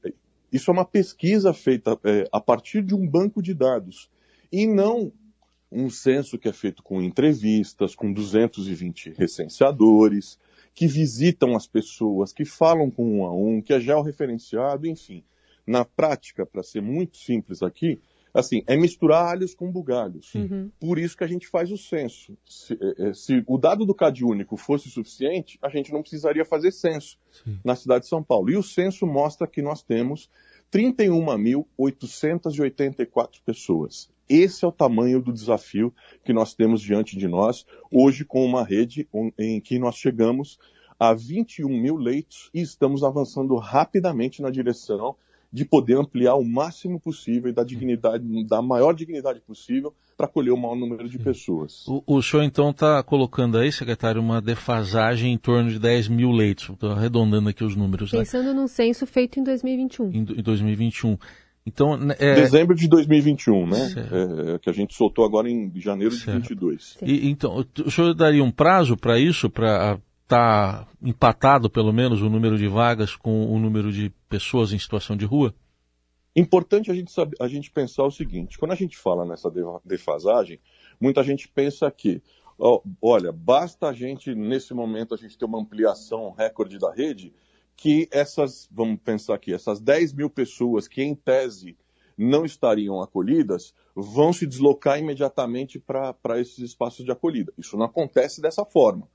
isso 0.52 0.71
é 0.71 0.73
uma 0.73 0.85
pesquisa 0.85 1.52
feita 1.52 1.99
é, 2.04 2.28
a 2.33 2.40
partir 2.40 2.83
de 2.83 2.95
um 2.95 3.06
banco 3.06 3.42
de 3.42 3.52
dados 3.52 4.09
e 4.52 4.66
não 4.66 5.12
um 5.71 5.90
censo 5.90 6.38
que 6.38 6.49
é 6.49 6.52
feito 6.52 6.83
com 6.83 7.02
entrevistas, 7.02 7.95
com 7.95 8.12
220 8.12 9.14
recenseadores, 9.16 10.38
que 10.75 10.87
visitam 10.87 11.56
as 11.56 11.66
pessoas, 11.66 12.33
que 12.33 12.45
falam 12.45 12.90
com 12.90 13.18
um 13.18 13.25
a 13.25 13.35
um, 13.35 13.61
que 13.61 13.73
é 13.73 13.80
georreferenciado, 13.80 14.87
enfim. 14.87 15.25
Na 15.66 15.85
prática, 15.85 16.47
para 16.47 16.62
ser 16.62 16.80
muito 16.80 17.16
simples 17.16 17.62
aqui, 17.62 18.00
assim, 18.37 18.62
é 18.66 18.76
misturar 18.76 19.26
alhos 19.26 19.55
com 19.55 19.73
bugalhos. 19.73 20.35
Uhum. 20.35 20.71
Por 20.78 20.99
isso 20.99 21.16
que 21.16 21.25
a 21.25 21.26
gente 21.26 21.49
faz 21.49 21.73
o 21.73 21.78
censo. 21.78 22.37
Se, 22.45 22.75
é, 22.75 23.09
é, 23.09 23.14
se, 23.14 23.43
o 23.47 23.57
dado 23.57 23.87
do 23.87 23.95
CAD 23.95 24.23
único 24.25 24.57
fosse 24.57 24.90
suficiente, 24.90 25.59
a 25.62 25.71
gente 25.71 25.93
não 25.93 26.02
precisaria 26.02 26.45
fazer 26.45 26.71
censo 26.71 27.19
Sim. 27.31 27.59
na 27.64 27.75
cidade 27.75 28.02
de 28.02 28.09
São 28.09 28.23
Paulo. 28.23 28.50
E 28.50 28.57
o 28.57 28.62
censo 28.62 29.07
mostra 29.07 29.47
que 29.47 29.62
nós 29.62 29.83
temos 29.83 30.28
31.884 30.71 33.40
pessoas. 33.45 34.11
Esse 34.28 34.64
é 34.64 34.69
o 34.69 34.73
tamanho 34.73 35.23
do 35.23 35.33
desafio 35.33 35.95
que 36.25 36.33
nós 36.33 36.52
temos 36.52 36.83
diante 36.83 37.16
de 37.16 37.28
nós, 37.28 37.64
hoje 37.90 38.25
com 38.25 38.45
uma 38.45 38.64
rede 38.64 39.09
em 39.38 39.61
que 39.61 39.78
nós 39.78 39.95
chegamos 39.97 40.59
a 40.99 41.14
21 41.14 41.69
mil 41.69 41.95
leitos 41.97 42.50
e 42.52 42.61
estamos 42.61 43.05
avançando 43.05 43.55
rapidamente 43.57 44.43
na 44.43 44.50
direção 44.50 45.14
de 45.52 45.64
poder 45.64 45.96
ampliar 45.96 46.34
o 46.34 46.44
máximo 46.44 47.00
possível 47.00 47.50
e 47.50 47.52
da 47.52 47.64
dignidade, 47.64 48.24
da 48.46 48.60
maior 48.60 48.94
dignidade 48.94 49.40
possível 49.40 49.94
para 50.16 50.26
acolher 50.26 50.50
o 50.50 50.56
maior 50.56 50.76
número 50.76 51.08
de 51.08 51.18
pessoas. 51.18 51.86
O, 51.86 52.02
o 52.06 52.22
senhor 52.22 52.42
então 52.42 52.70
está 52.70 53.02
colocando 53.02 53.58
aí, 53.58 53.70
secretário, 53.70 54.20
uma 54.20 54.40
defasagem 54.40 55.32
em 55.32 55.38
torno 55.38 55.70
de 55.70 55.78
10 55.78 56.08
mil 56.08 56.30
leitos. 56.30 56.70
Estou 56.70 56.90
arredondando 56.90 57.48
aqui 57.48 57.62
os 57.62 57.76
números. 57.76 58.12
Né? 58.12 58.20
Pensando 58.20 58.48
né? 58.48 58.52
num 58.54 58.68
censo 58.68 59.06
feito 59.06 59.38
em 59.38 59.42
2021. 59.42 60.10
Em, 60.10 60.18
em 60.18 60.42
2021. 60.42 61.18
Então, 61.66 61.96
né, 61.96 62.14
é... 62.20 62.34
Dezembro 62.34 62.76
de 62.76 62.86
2021, 62.88 63.66
né? 63.66 63.78
É, 64.54 64.58
que 64.60 64.70
a 64.70 64.72
gente 64.72 64.94
soltou 64.94 65.24
agora 65.24 65.50
em 65.50 65.72
janeiro 65.74 66.14
certo. 66.14 66.48
de 66.48 66.54
2022. 66.54 66.98
E, 67.02 67.28
então, 67.28 67.64
o 67.84 67.90
senhor 67.90 68.14
daria 68.14 68.42
um 68.42 68.52
prazo 68.52 68.96
para 68.96 69.18
isso, 69.18 69.50
para 69.50 69.98
está 70.26 70.86
empatado, 71.00 71.70
pelo 71.70 71.92
menos, 71.92 72.20
o 72.20 72.28
número 72.28 72.58
de 72.58 72.66
vagas 72.66 73.14
com 73.14 73.46
o 73.46 73.58
número 73.58 73.92
de 73.92 74.12
pessoas 74.28 74.73
em 74.73 74.78
situação 74.78 75.16
de 75.16 75.25
rua? 75.25 75.54
Importante 76.35 76.90
a 76.90 76.95
gente, 76.95 77.11
saber, 77.11 77.37
a 77.40 77.49
gente 77.49 77.71
pensar 77.71 78.04
o 78.04 78.11
seguinte: 78.11 78.59
quando 78.59 78.73
a 78.73 78.76
gente 78.76 78.97
fala 78.97 79.25
nessa 79.25 79.50
defasagem, 79.85 80.61
muita 81.00 81.23
gente 81.23 81.49
pensa 81.49 81.90
que, 81.90 82.23
olha, 83.00 83.33
basta 83.33 83.88
a 83.88 83.92
gente, 83.92 84.35
nesse 84.35 84.75
momento, 84.75 85.14
a 85.14 85.16
gente 85.16 85.38
ter 85.38 85.47
uma 85.47 85.61
ampliação 85.61 86.30
recorde 86.33 86.78
da 86.78 86.92
rede, 86.92 87.33
que 87.75 88.09
essas, 88.11 88.68
vamos 88.71 89.00
pensar 89.00 89.35
aqui, 89.35 89.54
essas 89.54 89.80
10 89.80 90.12
mil 90.12 90.28
pessoas 90.28 90.87
que, 90.87 91.02
em 91.02 91.14
tese, 91.14 91.76
não 92.16 92.45
estariam 92.45 93.00
acolhidas, 93.02 93.75
vão 93.95 94.33
se 94.33 94.47
deslocar 94.47 94.99
imediatamente 94.99 95.78
para 95.78 96.40
esses 96.40 96.59
espaços 96.59 97.04
de 97.04 97.11
acolhida. 97.11 97.52
Isso 97.56 97.76
não 97.76 97.87
acontece 97.87 98.40
dessa 98.40 98.64
forma. 98.64 99.09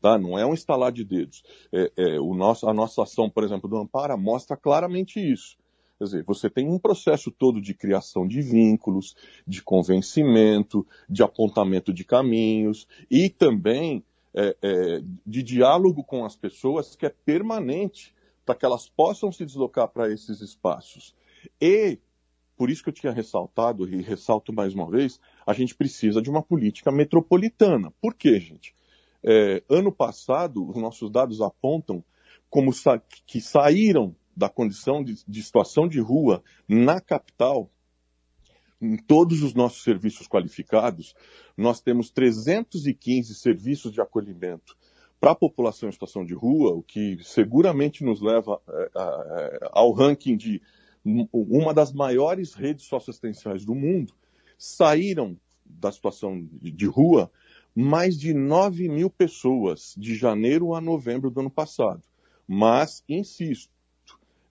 Tá? 0.00 0.18
Não 0.18 0.38
é 0.38 0.46
um 0.46 0.54
estalar 0.54 0.90
de 0.92 1.04
dedos. 1.04 1.42
É, 1.72 1.92
é, 1.96 2.20
o 2.20 2.34
nosso, 2.34 2.68
a 2.68 2.72
nossa 2.72 3.02
ação, 3.02 3.28
por 3.28 3.44
exemplo, 3.44 3.68
do 3.68 3.76
Ampara 3.76 4.16
mostra 4.16 4.56
claramente 4.56 5.20
isso. 5.20 5.58
Quer 5.98 6.04
dizer, 6.04 6.24
você 6.24 6.48
tem 6.48 6.66
um 6.66 6.78
processo 6.78 7.30
todo 7.30 7.60
de 7.60 7.74
criação 7.74 8.26
de 8.26 8.40
vínculos, 8.40 9.14
de 9.46 9.62
convencimento, 9.62 10.86
de 11.06 11.22
apontamento 11.22 11.92
de 11.92 12.04
caminhos 12.04 12.88
e 13.10 13.28
também 13.28 14.02
é, 14.34 14.56
é, 14.62 15.02
de 15.26 15.42
diálogo 15.42 16.02
com 16.02 16.24
as 16.24 16.34
pessoas 16.34 16.96
que 16.96 17.04
é 17.04 17.10
permanente 17.10 18.14
para 18.46 18.54
que 18.54 18.64
elas 18.64 18.88
possam 18.88 19.30
se 19.30 19.44
deslocar 19.44 19.88
para 19.88 20.10
esses 20.10 20.40
espaços. 20.40 21.14
E, 21.60 21.98
por 22.56 22.70
isso 22.70 22.82
que 22.82 22.88
eu 22.88 22.94
tinha 22.94 23.12
ressaltado, 23.12 23.86
e 23.86 24.00
ressalto 24.00 24.54
mais 24.54 24.72
uma 24.74 24.90
vez, 24.90 25.20
a 25.46 25.52
gente 25.52 25.74
precisa 25.74 26.22
de 26.22 26.30
uma 26.30 26.42
política 26.42 26.90
metropolitana. 26.90 27.92
Por 28.00 28.14
quê, 28.14 28.40
gente? 28.40 28.74
É, 29.22 29.62
ano 29.68 29.92
passado, 29.92 30.68
os 30.68 30.76
nossos 30.76 31.10
dados 31.10 31.40
apontam 31.40 32.02
como 32.48 32.72
sa 32.72 33.00
que 33.26 33.40
saíram 33.40 34.14
da 34.36 34.48
condição 34.48 35.04
de, 35.04 35.22
de 35.26 35.42
situação 35.42 35.86
de 35.86 36.00
rua 36.00 36.42
na 36.68 37.00
capital, 37.00 37.70
em 38.80 38.96
todos 38.96 39.42
os 39.42 39.52
nossos 39.52 39.82
serviços 39.82 40.26
qualificados, 40.26 41.14
nós 41.56 41.80
temos 41.80 42.10
315 42.10 43.34
serviços 43.34 43.92
de 43.92 44.00
acolhimento 44.00 44.74
para 45.20 45.32
a 45.32 45.36
população 45.36 45.88
em 45.88 45.92
situação 45.92 46.24
de 46.24 46.32
rua, 46.32 46.72
o 46.72 46.82
que 46.82 47.18
seguramente 47.22 48.02
nos 48.02 48.22
leva 48.22 48.58
é, 48.66 48.90
é, 48.96 49.58
ao 49.72 49.92
ranking 49.92 50.36
de 50.36 50.62
uma 51.32 51.74
das 51.74 51.92
maiores 51.92 52.54
redes 52.54 52.86
socioassistenciais 52.86 53.64
do 53.64 53.74
mundo, 53.74 54.14
saíram 54.58 55.38
da 55.64 55.92
situação 55.92 56.48
de 56.60 56.86
rua 56.86 57.30
mais 57.74 58.18
de 58.18 58.34
9 58.34 58.88
mil 58.88 59.08
pessoas 59.08 59.94
de 59.96 60.14
janeiro 60.14 60.74
a 60.74 60.80
novembro 60.80 61.30
do 61.30 61.40
ano 61.40 61.50
passado. 61.50 62.02
Mas, 62.46 63.04
insisto, 63.08 63.72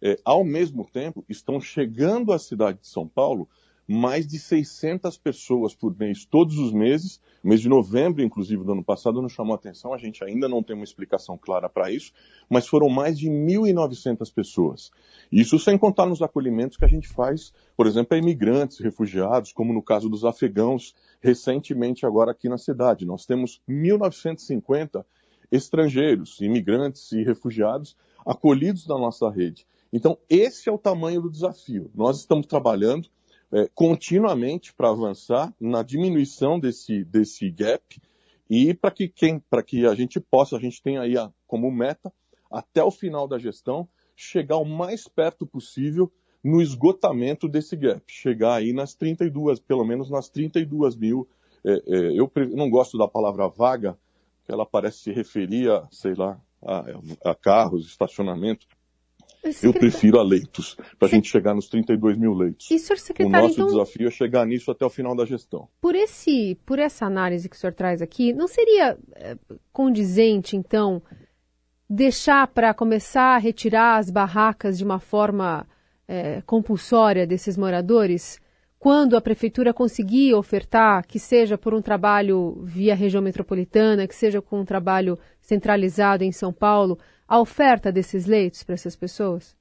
é, 0.01 0.17
ao 0.23 0.43
mesmo 0.43 0.85
tempo, 0.85 1.25
estão 1.27 1.59
chegando 1.59 2.31
à 2.31 2.39
cidade 2.39 2.79
de 2.79 2.87
São 2.87 3.07
Paulo 3.07 3.47
mais 3.89 4.27
de 4.27 4.37
600 4.37 5.17
pessoas 5.17 5.73
por 5.73 5.97
mês, 5.97 6.23
todos 6.23 6.59
os 6.59 6.71
meses. 6.71 7.19
Mês 7.43 7.59
de 7.59 7.67
novembro, 7.67 8.21
inclusive, 8.21 8.63
do 8.63 8.73
ano 8.73 8.83
passado, 8.83 9.19
não 9.19 9.27
chamou 9.27 9.55
atenção, 9.55 9.95
a 9.95 9.97
gente 9.97 10.23
ainda 10.23 10.47
não 10.47 10.61
tem 10.61 10.75
uma 10.75 10.83
explicação 10.83 11.35
clara 11.35 11.67
para 11.67 11.91
isso, 11.91 12.11
mas 12.47 12.67
foram 12.67 12.87
mais 12.87 13.17
de 13.17 13.27
1.900 13.27 14.31
pessoas. 14.31 14.91
Isso 15.31 15.57
sem 15.57 15.75
contar 15.75 16.05
nos 16.05 16.21
acolhimentos 16.21 16.77
que 16.77 16.85
a 16.85 16.87
gente 16.87 17.07
faz, 17.07 17.51
por 17.75 17.87
exemplo, 17.87 18.13
a 18.13 18.19
imigrantes, 18.19 18.77
refugiados, 18.77 19.51
como 19.51 19.73
no 19.73 19.81
caso 19.81 20.07
dos 20.07 20.23
afegãos, 20.23 20.93
recentemente 21.19 22.05
agora 22.05 22.29
aqui 22.29 22.47
na 22.47 22.59
cidade. 22.59 23.07
Nós 23.07 23.25
temos 23.25 23.59
1.950 23.67 25.03
estrangeiros, 25.51 26.39
imigrantes 26.41 27.11
e 27.11 27.23
refugiados 27.23 27.97
acolhidos 28.23 28.85
na 28.85 28.99
nossa 28.99 29.31
rede. 29.31 29.65
Então, 29.91 30.15
esse 30.29 30.69
é 30.69 30.71
o 30.71 30.77
tamanho 30.77 31.23
do 31.23 31.31
desafio. 31.31 31.89
Nós 31.95 32.19
estamos 32.19 32.45
trabalhando 32.45 33.09
é, 33.51 33.69
continuamente 33.73 34.73
para 34.73 34.89
avançar 34.89 35.53
na 35.59 35.81
diminuição 35.83 36.59
desse, 36.59 37.03
desse 37.03 37.49
gap 37.49 38.01
e 38.49 38.73
para 38.73 38.91
que, 38.91 39.07
quem, 39.07 39.41
que 39.65 39.85
a 39.85 39.93
gente 39.93 40.19
possa, 40.19 40.55
a 40.55 40.59
gente 40.59 40.81
tem 40.81 40.97
aí 40.97 41.17
a, 41.17 41.31
como 41.47 41.71
meta, 41.71 42.11
até 42.49 42.83
o 42.83 42.91
final 42.91 43.27
da 43.27 43.37
gestão, 43.37 43.87
chegar 44.15 44.57
o 44.57 44.65
mais 44.65 45.07
perto 45.07 45.45
possível 45.45 46.11
no 46.43 46.61
esgotamento 46.61 47.47
desse 47.47 47.75
gap, 47.75 48.01
chegar 48.07 48.55
aí 48.55 48.73
nas 48.73 48.95
32, 48.95 49.59
pelo 49.59 49.85
menos 49.85 50.09
nas 50.09 50.29
32 50.29 50.95
mil. 50.95 51.27
É, 51.63 51.71
é, 51.71 52.19
eu 52.19 52.31
não 52.55 52.69
gosto 52.69 52.97
da 52.97 53.07
palavra 53.07 53.47
vaga, 53.47 53.97
que 54.45 54.51
ela 54.51 54.65
parece 54.65 54.99
se 54.99 55.11
referir 55.11 55.69
a, 55.69 55.87
sei 55.91 56.15
lá, 56.15 56.39
a, 56.61 56.85
a 57.31 57.35
carros, 57.35 57.85
estacionamento. 57.85 58.65
Eu 59.63 59.73
prefiro 59.73 60.19
a 60.19 60.23
leitos, 60.23 60.75
para 60.97 61.07
a 61.07 61.11
gente 61.11 61.29
chegar 61.29 61.53
nos 61.55 61.69
32 61.69 62.17
mil 62.17 62.33
leitos. 62.33 62.69
E, 62.69 62.77
senhor 62.77 62.97
secretário, 62.97 63.39
o 63.39 63.47
nosso 63.47 63.61
então, 63.61 63.67
desafio 63.67 64.07
é 64.07 64.11
chegar 64.11 64.45
nisso 64.45 64.69
até 64.69 64.85
o 64.85 64.89
final 64.89 65.15
da 65.15 65.25
gestão. 65.25 65.67
Por, 65.79 65.95
esse, 65.95 66.55
por 66.65 66.77
essa 66.77 67.05
análise 67.05 67.47
que 67.47 67.55
o 67.55 67.59
senhor 67.59 67.73
traz 67.73 68.01
aqui, 68.01 68.33
não 68.33 68.47
seria 68.47 68.97
é, 69.15 69.37
condizente, 69.71 70.57
então, 70.57 71.01
deixar 71.89 72.47
para 72.47 72.73
começar 72.73 73.35
a 73.35 73.37
retirar 73.37 73.97
as 73.97 74.09
barracas 74.09 74.77
de 74.77 74.83
uma 74.83 74.99
forma 74.99 75.65
é, 76.07 76.41
compulsória 76.45 77.25
desses 77.25 77.55
moradores? 77.55 78.39
Quando 78.77 79.17
a 79.17 79.21
prefeitura 79.21 79.73
conseguir 79.73 80.33
ofertar, 80.33 81.05
que 81.05 81.19
seja 81.19 81.57
por 81.57 81.73
um 81.73 81.81
trabalho 81.81 82.61
via 82.63 82.95
região 82.95 83.21
metropolitana, 83.21 84.07
que 84.07 84.15
seja 84.15 84.41
com 84.41 84.61
um 84.61 84.65
trabalho 84.65 85.19
centralizado 85.41 86.23
em 86.23 86.31
São 86.31 86.53
Paulo, 86.53 86.97
a 87.29 87.39
oferta 87.39 87.91
desses 87.91 88.25
leitos 88.25 88.63
para 88.63 88.73
essas 88.73 88.95
pessoas? 88.95 89.55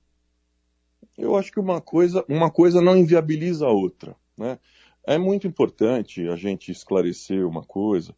Eu 1.18 1.36
acho 1.36 1.52
que 1.52 1.60
uma 1.60 1.82
coisa, 1.82 2.24
uma 2.26 2.50
coisa 2.50 2.80
não 2.80 2.96
inviabiliza 2.96 3.66
a 3.66 3.70
outra. 3.70 4.16
Né? 4.34 4.58
É 5.06 5.18
muito 5.18 5.46
importante 5.46 6.26
a 6.28 6.34
gente 6.34 6.72
esclarecer 6.72 7.46
uma 7.46 7.62
coisa, 7.62 8.14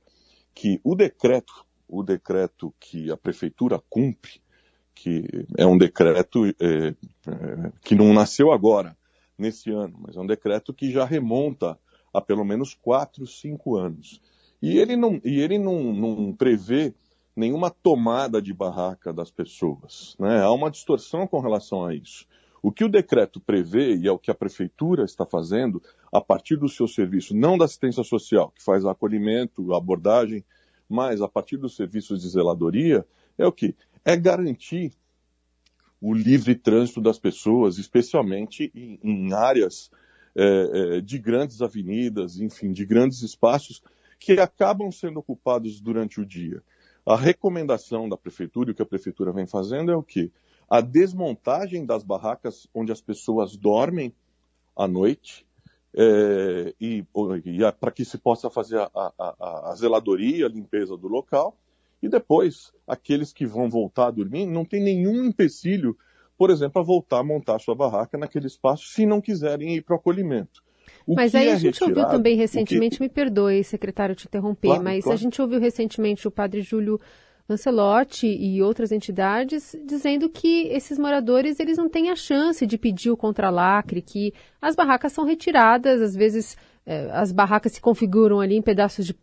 que 0.54 0.80
o 0.84 0.94
decreto, 0.94 1.66
o 1.88 2.04
decreto 2.04 2.72
que 2.78 3.10
a 3.10 3.16
prefeitura 3.16 3.82
cumpre, 3.90 4.40
que 4.94 5.24
é 5.58 5.66
um 5.66 5.76
decreto 5.76 6.46
é, 6.46 6.52
é, 6.60 6.94
que 7.82 7.96
não 7.96 8.12
nasceu 8.12 8.52
agora, 8.52 8.96
nesse 9.36 9.70
ano, 9.70 9.98
mas 9.98 10.16
é 10.16 10.20
um 10.20 10.26
decreto 10.26 10.72
que 10.72 10.92
já 10.92 11.04
remonta 11.04 11.76
a 12.12 12.20
pelo 12.20 12.44
menos 12.44 12.74
quatro, 12.74 13.26
cinco 13.26 13.76
anos. 13.76 14.20
E 14.62 14.78
ele 14.78 14.94
não, 14.94 15.20
e 15.24 15.40
ele 15.40 15.58
não, 15.58 15.92
não 15.92 16.32
prevê 16.32 16.94
nenhuma 17.34 17.70
tomada 17.70 18.40
de 18.40 18.52
barraca 18.52 19.12
das 19.12 19.30
pessoas. 19.30 20.16
Né? 20.18 20.42
Há 20.42 20.52
uma 20.52 20.70
distorção 20.70 21.26
com 21.26 21.40
relação 21.40 21.84
a 21.84 21.94
isso. 21.94 22.26
O 22.62 22.70
que 22.70 22.84
o 22.84 22.88
decreto 22.88 23.40
prevê, 23.40 23.96
e 23.96 24.06
é 24.06 24.12
o 24.12 24.18
que 24.18 24.30
a 24.30 24.34
prefeitura 24.34 25.04
está 25.04 25.24
fazendo, 25.24 25.82
a 26.12 26.20
partir 26.20 26.56
do 26.56 26.68
seu 26.68 26.86
serviço, 26.86 27.34
não 27.34 27.56
da 27.56 27.64
assistência 27.64 28.04
social, 28.04 28.50
que 28.50 28.62
faz 28.62 28.84
acolhimento, 28.84 29.72
abordagem, 29.72 30.44
mas 30.88 31.22
a 31.22 31.28
partir 31.28 31.56
dos 31.56 31.74
serviços 31.74 32.20
de 32.20 32.28
zeladoria, 32.28 33.06
é 33.38 33.46
o 33.46 33.52
que? 33.52 33.74
É 34.04 34.16
garantir 34.16 34.92
o 36.00 36.12
livre 36.12 36.54
trânsito 36.54 37.00
das 37.00 37.18
pessoas, 37.18 37.78
especialmente 37.78 38.70
em, 38.74 38.98
em 39.02 39.32
áreas 39.32 39.90
é, 40.34 40.44
é, 40.96 41.00
de 41.00 41.18
grandes 41.18 41.60
avenidas, 41.62 42.38
enfim, 42.38 42.72
de 42.72 42.84
grandes 42.84 43.22
espaços 43.22 43.82
que 44.18 44.32
acabam 44.32 44.90
sendo 44.90 45.18
ocupados 45.18 45.80
durante 45.80 46.20
o 46.20 46.26
dia. 46.26 46.62
A 47.04 47.16
recomendação 47.16 48.08
da 48.08 48.16
prefeitura 48.16 48.70
e 48.70 48.72
o 48.72 48.74
que 48.74 48.82
a 48.82 48.86
prefeitura 48.86 49.32
vem 49.32 49.46
fazendo 49.46 49.90
é 49.90 49.96
o 49.96 50.02
quê? 50.02 50.30
A 50.68 50.80
desmontagem 50.80 51.84
das 51.84 52.04
barracas 52.04 52.68
onde 52.74 52.92
as 52.92 53.00
pessoas 53.00 53.56
dormem 53.56 54.14
à 54.76 54.86
noite 54.86 55.46
é, 55.94 56.74
e, 56.80 57.04
e 57.44 57.72
para 57.80 57.90
que 57.90 58.04
se 58.04 58.16
possa 58.18 58.48
fazer 58.48 58.78
a, 58.78 58.90
a, 58.94 59.70
a, 59.70 59.74
zeladoria, 59.74 60.46
a 60.46 60.48
limpeza 60.48 60.96
do 60.96 61.08
local. 61.08 61.56
E 62.02 62.08
depois, 62.08 62.72
aqueles 62.86 63.32
que 63.32 63.44
vão 63.44 63.68
voltar 63.68 64.06
a 64.06 64.10
dormir, 64.10 64.46
não 64.46 64.64
tem 64.64 64.82
nenhum 64.82 65.24
empecilho, 65.24 65.98
por 66.38 66.50
exemplo, 66.50 66.80
a 66.80 66.84
voltar 66.84 67.18
a 67.18 67.24
montar 67.24 67.58
sua 67.58 67.74
barraca 67.74 68.16
naquele 68.16 68.46
espaço, 68.46 68.84
se 68.84 69.04
não 69.04 69.20
quiserem 69.20 69.74
ir 69.74 69.82
para 69.82 69.94
o 69.94 69.98
acolhimento. 69.98 70.62
O 71.10 71.14
mas 71.16 71.34
aí 71.34 71.48
é 71.48 71.52
a 71.52 71.56
gente 71.56 71.82
ouviu 71.82 72.06
também 72.06 72.36
recentemente, 72.36 72.98
que... 72.98 73.02
me 73.02 73.08
perdoe, 73.08 73.64
secretário, 73.64 74.14
te 74.14 74.28
interromper, 74.28 74.68
claro, 74.68 74.84
mas 74.84 75.02
claro. 75.02 75.18
a 75.18 75.20
gente 75.20 75.42
ouviu 75.42 75.58
recentemente 75.58 76.28
o 76.28 76.30
padre 76.30 76.62
Júlio 76.62 77.00
Lancelotti 77.48 78.28
e 78.28 78.62
outras 78.62 78.92
entidades 78.92 79.74
dizendo 79.84 80.28
que 80.28 80.68
esses 80.68 80.96
moradores 80.96 81.58
eles 81.58 81.76
não 81.76 81.88
têm 81.88 82.10
a 82.10 82.14
chance 82.14 82.64
de 82.64 82.78
pedir 82.78 83.10
o 83.10 83.16
contralacre, 83.16 84.00
que 84.00 84.32
as 84.62 84.76
barracas 84.76 85.12
são 85.12 85.24
retiradas, 85.24 86.00
às 86.00 86.14
vezes 86.14 86.56
é, 86.86 87.10
as 87.10 87.32
barracas 87.32 87.72
se 87.72 87.80
configuram 87.80 88.38
ali 88.38 88.54
em 88.54 88.62
pedaços 88.62 89.04
de 89.04 89.16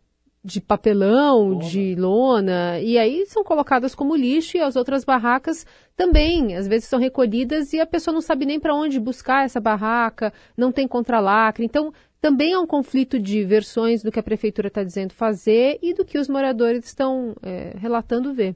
de 0.48 0.62
papelão, 0.62 1.50
lona. 1.50 1.66
de 1.66 1.96
lona, 1.96 2.80
e 2.80 2.98
aí 2.98 3.25
são 3.25 3.44
colocadas 3.44 3.94
como 3.94 4.16
lixo 4.16 4.56
e 4.56 4.62
as 4.62 4.77
outras 4.77 5.04
barracas 5.04 5.66
também, 5.96 6.56
às 6.56 6.68
vezes 6.68 6.88
são 6.88 6.98
recolhidas 6.98 7.74
e 7.74 7.82
a 7.82 7.86
pessoa 7.86 8.13
não 8.13 8.22
sabe 8.22 8.46
nem 8.46 8.58
para 8.58 8.74
onde 8.74 8.98
buscar 8.98 9.44
essa 9.44 9.60
barraca, 9.60 10.32
não 10.56 10.72
tem 10.72 10.88
contralacre. 10.88 11.66
Então, 11.66 11.92
também 12.22 12.54
há 12.54 12.62
um 12.62 12.66
conflito 12.66 13.20
de 13.20 13.44
versões 13.44 14.01
do 14.01 14.10
que 14.10 14.20
a 14.20 14.24
prefeitura 14.24 14.70
está 14.70 14.84
dizendo 14.84 15.13
fazer 15.13 15.77
e 15.82 15.94
do 15.94 16.06
que 16.06 16.18
os 16.18 16.30
moradores 16.30 16.86
estão 16.86 17.36
é, 17.44 17.75
relatando 17.77 18.33
ver. 18.33 18.55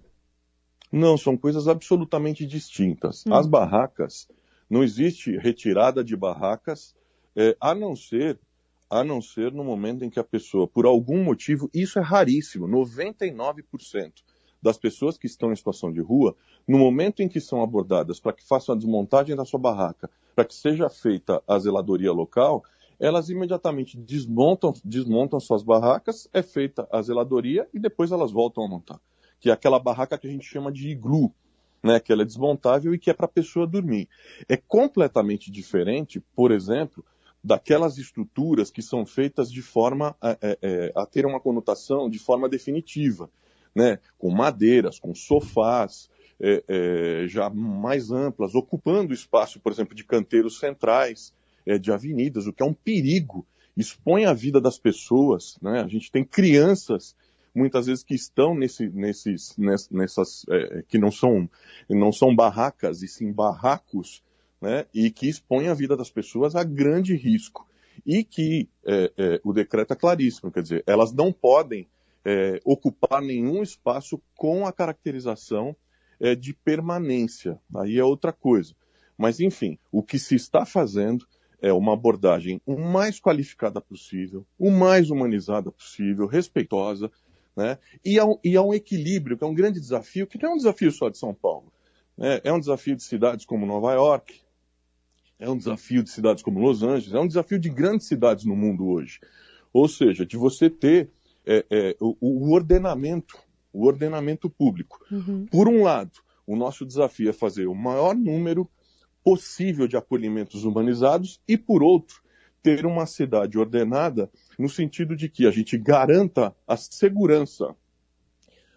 Não, 0.89 1.17
são 1.17 1.36
coisas 1.36 1.67
absolutamente 1.67 2.45
distintas. 2.45 3.25
Hum. 3.27 3.34
As 3.34 3.47
barracas, 3.47 4.30
não 4.69 4.82
existe 4.82 5.38
retirada 5.38 6.04
de 6.06 6.15
barracas, 6.15 6.95
é, 7.36 7.56
a 7.60 7.75
não 7.75 7.97
ser 7.97 8.39
a 8.91 9.06
não 9.06 9.21
ser 9.21 9.54
no 9.54 9.63
momento 9.63 10.04
em 10.04 10.10
que 10.10 10.19
a 10.19 10.23
pessoa, 10.23 10.67
por 10.67 10.86
algum 10.86 11.23
motivo, 11.23 11.69
isso 11.73 11.97
é 11.97 12.01
raríssimo, 12.01 12.67
99% 12.67 14.12
das 14.62 14.77
pessoas 14.77 15.17
que 15.17 15.25
estão 15.25 15.49
em 15.54 15.56
situação 15.56 15.93
de 15.93 16.01
rua, 16.01 16.36
no 16.67 16.77
momento 16.77 17.21
em 17.21 17.30
que 17.30 17.39
são 17.39 17.63
abordadas 17.63 18.19
para 18.19 18.34
que 18.34 18.45
façam 18.45 18.75
a 18.75 18.77
desmontagem 18.77 19.34
da 19.34 19.45
sua 19.45 19.60
barraca, 19.60 20.10
para 20.36 20.43
que 20.43 20.54
seja 20.54 20.89
feita 20.89 21.41
a 21.47 21.58
zeladoria 21.58 22.12
local, 22.12 22.63
elas 22.99 23.30
imediatamente 23.30 23.97
desmontam, 23.97 24.73
desmontam 24.84 25.39
suas 25.39 25.63
barracas, 25.63 26.27
é 26.34 26.43
feita 26.43 26.86
a 26.91 27.01
zeladoria 27.01 27.67
e 27.73 27.80
depois 27.80 28.12
elas 28.12 28.32
voltam 28.32 28.65
a 28.65 28.67
montar. 28.67 28.99
Que 29.39 29.49
é 29.49 29.54
aquela 29.54 29.80
barraca 29.80 30.17
que 30.17 30.27
a 30.27 30.30
gente 30.30 30.45
chama 30.45 30.69
de 30.69 30.89
iglu, 30.89 31.34
né, 31.82 31.99
que 31.99 32.12
ela 32.12 32.23
é 32.23 32.25
desmontável 32.25 32.93
e 32.93 32.99
que 32.99 33.10
é 33.10 33.13
para 33.13 33.25
a 33.25 33.30
pessoa 33.30 33.65
dormir. 33.65 34.08
É 34.47 34.58
completamente 34.58 35.49
diferente, 35.49 36.19
por 36.36 36.51
exemplo, 36.51 37.04
daquelas 37.43 37.97
estruturas 37.97 38.69
que 38.69 38.82
são 38.82 39.06
feitas 39.06 39.51
de 39.51 39.62
forma 39.62 40.15
a, 40.21 40.32
a, 40.32 40.38
é, 40.41 40.58
é, 40.62 40.91
a 40.95 41.06
ter 41.06 41.25
uma 41.25 41.39
conotação 41.39 42.10
de 42.10 42.19
forma 42.19 42.47
definitiva, 42.47 43.30
né? 43.73 43.99
com 44.17 44.30
madeiras, 44.30 44.99
com 44.99 45.15
sofás, 45.15 46.10
é, 46.39 46.63
é, 46.67 47.27
já 47.27 47.49
mais 47.49 48.12
amplas, 48.12 48.56
ocupando 48.56 49.13
espaço, 49.13 49.60
por 49.60 49.71
exemplo, 49.71 49.95
de 49.95 50.04
canteiros 50.04 50.60
centrais, 50.60 51.34
é, 51.65 51.77
de 51.77 51.91
avenidas, 51.91 52.47
o 52.47 52.54
que 52.54 52.63
é 52.63 52.65
um 52.65 52.73
perigo, 52.73 53.45
expõe 53.77 54.25
a 54.25 54.34
vida 54.34 54.60
das 54.60 54.77
pessoas. 54.77 55.58
Né? 55.62 55.82
A 55.82 55.88
gente 55.88 56.12
tem 56.12 56.23
crianças, 56.23 57.15
muitas 57.54 57.86
vezes, 57.86 58.04
que 58.04 58.15
estão 58.15 58.56
nesse, 58.56 58.89
nesses, 58.89 59.56
nessas, 59.89 60.45
é, 60.49 60.84
que 60.88 60.97
não 60.97 61.12
são, 61.12 61.49
não 61.89 62.12
são 62.12 62.36
barracas, 62.36 63.04
e 63.04 63.08
sim 63.08 63.32
barracos, 63.32 64.23
né, 64.62 64.86
e 64.93 65.10
que 65.10 65.28
expõe 65.28 65.67
a 65.67 65.74
vida 65.74 65.97
das 65.97 66.10
pessoas 66.10 66.56
a 66.56 66.63
grande 66.63 67.15
risco. 67.15 67.67
E 68.06 68.24
que 68.24 68.69
é, 68.86 69.12
é, 69.17 69.41
o 69.43 69.52
decreto 69.52 69.93
é 69.93 69.95
claríssimo, 69.95 70.52
quer 70.52 70.62
dizer, 70.62 70.84
elas 70.88 71.12
não 71.12 71.34
podem 71.34 71.88
é, 72.24 72.60
ocupar 72.63 73.21
nenhum 73.21 73.62
espaço 73.62 74.21
com 74.36 74.65
a 74.65 74.71
caracterização 74.71 75.76
é, 76.19 76.36
de 76.36 76.54
permanência. 76.54 77.60
Aí 77.76 77.97
é 77.97 78.04
outra 78.04 78.32
coisa. 78.32 78.74
Mas, 79.17 79.39
enfim, 79.39 79.78
o 79.91 80.02
que 80.02 80.17
se 80.17 80.36
está 80.36 80.65
fazendo 80.65 81.28
é 81.62 81.71
uma 81.71 81.93
abordagem 81.93 82.60
o 82.65 82.78
mais 82.78 83.19
qualificada 83.19 83.80
possível, 83.80 84.45
o 84.58 84.71
mais 84.71 85.12
humanizada 85.12 85.71
possível, 85.71 86.26
respeitosa, 86.26 87.12
né? 87.56 87.78
E 88.04 88.17
há, 88.17 88.26
um, 88.26 88.39
e 88.43 88.56
há 88.56 88.62
um 88.62 88.74
equilíbrio, 88.74 89.38
que 89.38 89.43
é 89.43 89.47
um 89.47 89.54
grande 89.54 89.80
desafio, 89.80 90.26
que 90.26 90.41
não 90.41 90.52
é 90.52 90.54
um 90.54 90.58
desafio 90.58 90.91
só 90.91 91.10
de 91.10 91.17
São 91.17 91.34
Paulo. 91.34 91.71
Né? 92.17 92.39
É 92.43 92.52
um 92.52 92.60
desafio 92.60 92.95
de 92.95 93.04
cidades 93.04 93.45
como 93.45 93.65
Nova 93.65 93.93
York, 93.93 94.41
é 95.41 95.49
um 95.49 95.58
desafio 95.58 96.04
de 96.04 96.12
cidades 96.12 96.43
como 96.43 96.60
Los 96.60 96.84
Angeles, 96.84 97.13
é 97.13 97.19
um 97.19 97.27
desafio 97.27 97.60
de 97.60 97.67
grandes 97.67 98.08
cidades 98.08 98.45
no 98.45 98.56
mundo 98.56 98.88
hoje. 98.88 99.19
Ou 99.73 99.88
seja, 99.88 100.23
de 100.23 100.38
você 100.38 100.69
ter 100.69 101.10
é, 101.43 101.65
é, 101.69 101.95
o, 101.99 102.15
o, 102.21 102.54
ordenamento, 102.54 103.38
o 103.73 103.86
ordenamento 103.86 104.47
público. 104.49 105.04
Uhum. 105.12 105.47
Por 105.47 105.67
um 105.67 105.82
lado, 105.82 106.12
o 106.45 106.56
nosso 106.56 106.86
desafio 106.86 107.27
é 107.27 107.34
fazer 107.34 107.67
o 107.67 107.73
maior 107.73 108.15
número 108.15 108.69
possível 109.23 109.88
de 109.88 109.97
acolhimentos 109.97 110.63
humanizados 110.63 111.41
e, 111.47 111.58
por 111.58 111.82
outro, 111.82 112.21
ter 112.62 112.86
uma 112.86 113.08
cidade 113.08 113.58
ordenada 113.58 114.30
no 114.60 114.69
sentido 114.69 115.15
de 115.15 115.27
que 115.27 115.47
a 115.47 115.51
gente 115.51 115.75
garanta 115.75 116.56
a 116.67 116.77
segurança 116.77 117.75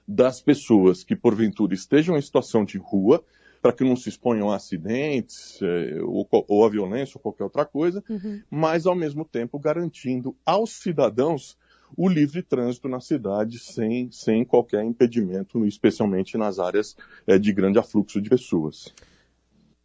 das 0.08 0.40
pessoas 0.40 1.04
que 1.04 1.14
porventura 1.14 1.74
estejam 1.74 2.16
em 2.16 2.22
situação 2.22 2.64
de 2.64 2.78
rua 2.78 3.22
para 3.64 3.72
que 3.72 3.82
não 3.82 3.96
se 3.96 4.10
exponham 4.10 4.50
a 4.50 4.56
acidentes 4.56 5.58
é, 5.62 5.98
ou, 6.02 6.28
ou, 6.30 6.66
a 6.66 6.68
violência 6.68 7.16
ou 7.16 7.22
qualquer 7.22 7.44
outra 7.44 7.64
coisa, 7.64 8.04
uhum. 8.10 8.42
mas 8.50 8.84
ao 8.84 8.94
mesmo 8.94 9.24
tempo 9.24 9.58
garantindo 9.58 10.36
aos 10.44 10.68
cidadãos 10.68 11.56
o 11.96 12.06
livre 12.06 12.42
trânsito 12.42 12.90
na 12.90 13.00
cidade 13.00 13.58
sem, 13.58 14.10
sem 14.12 14.44
qualquer 14.44 14.84
impedimento, 14.84 15.64
especialmente 15.64 16.36
nas 16.36 16.58
áreas 16.58 16.94
é, 17.26 17.38
de 17.38 17.54
grande 17.54 17.78
afluxo 17.78 18.20
de 18.20 18.28
pessoas. 18.28 18.92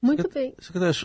Muito 0.01 0.29
bem. 0.29 0.53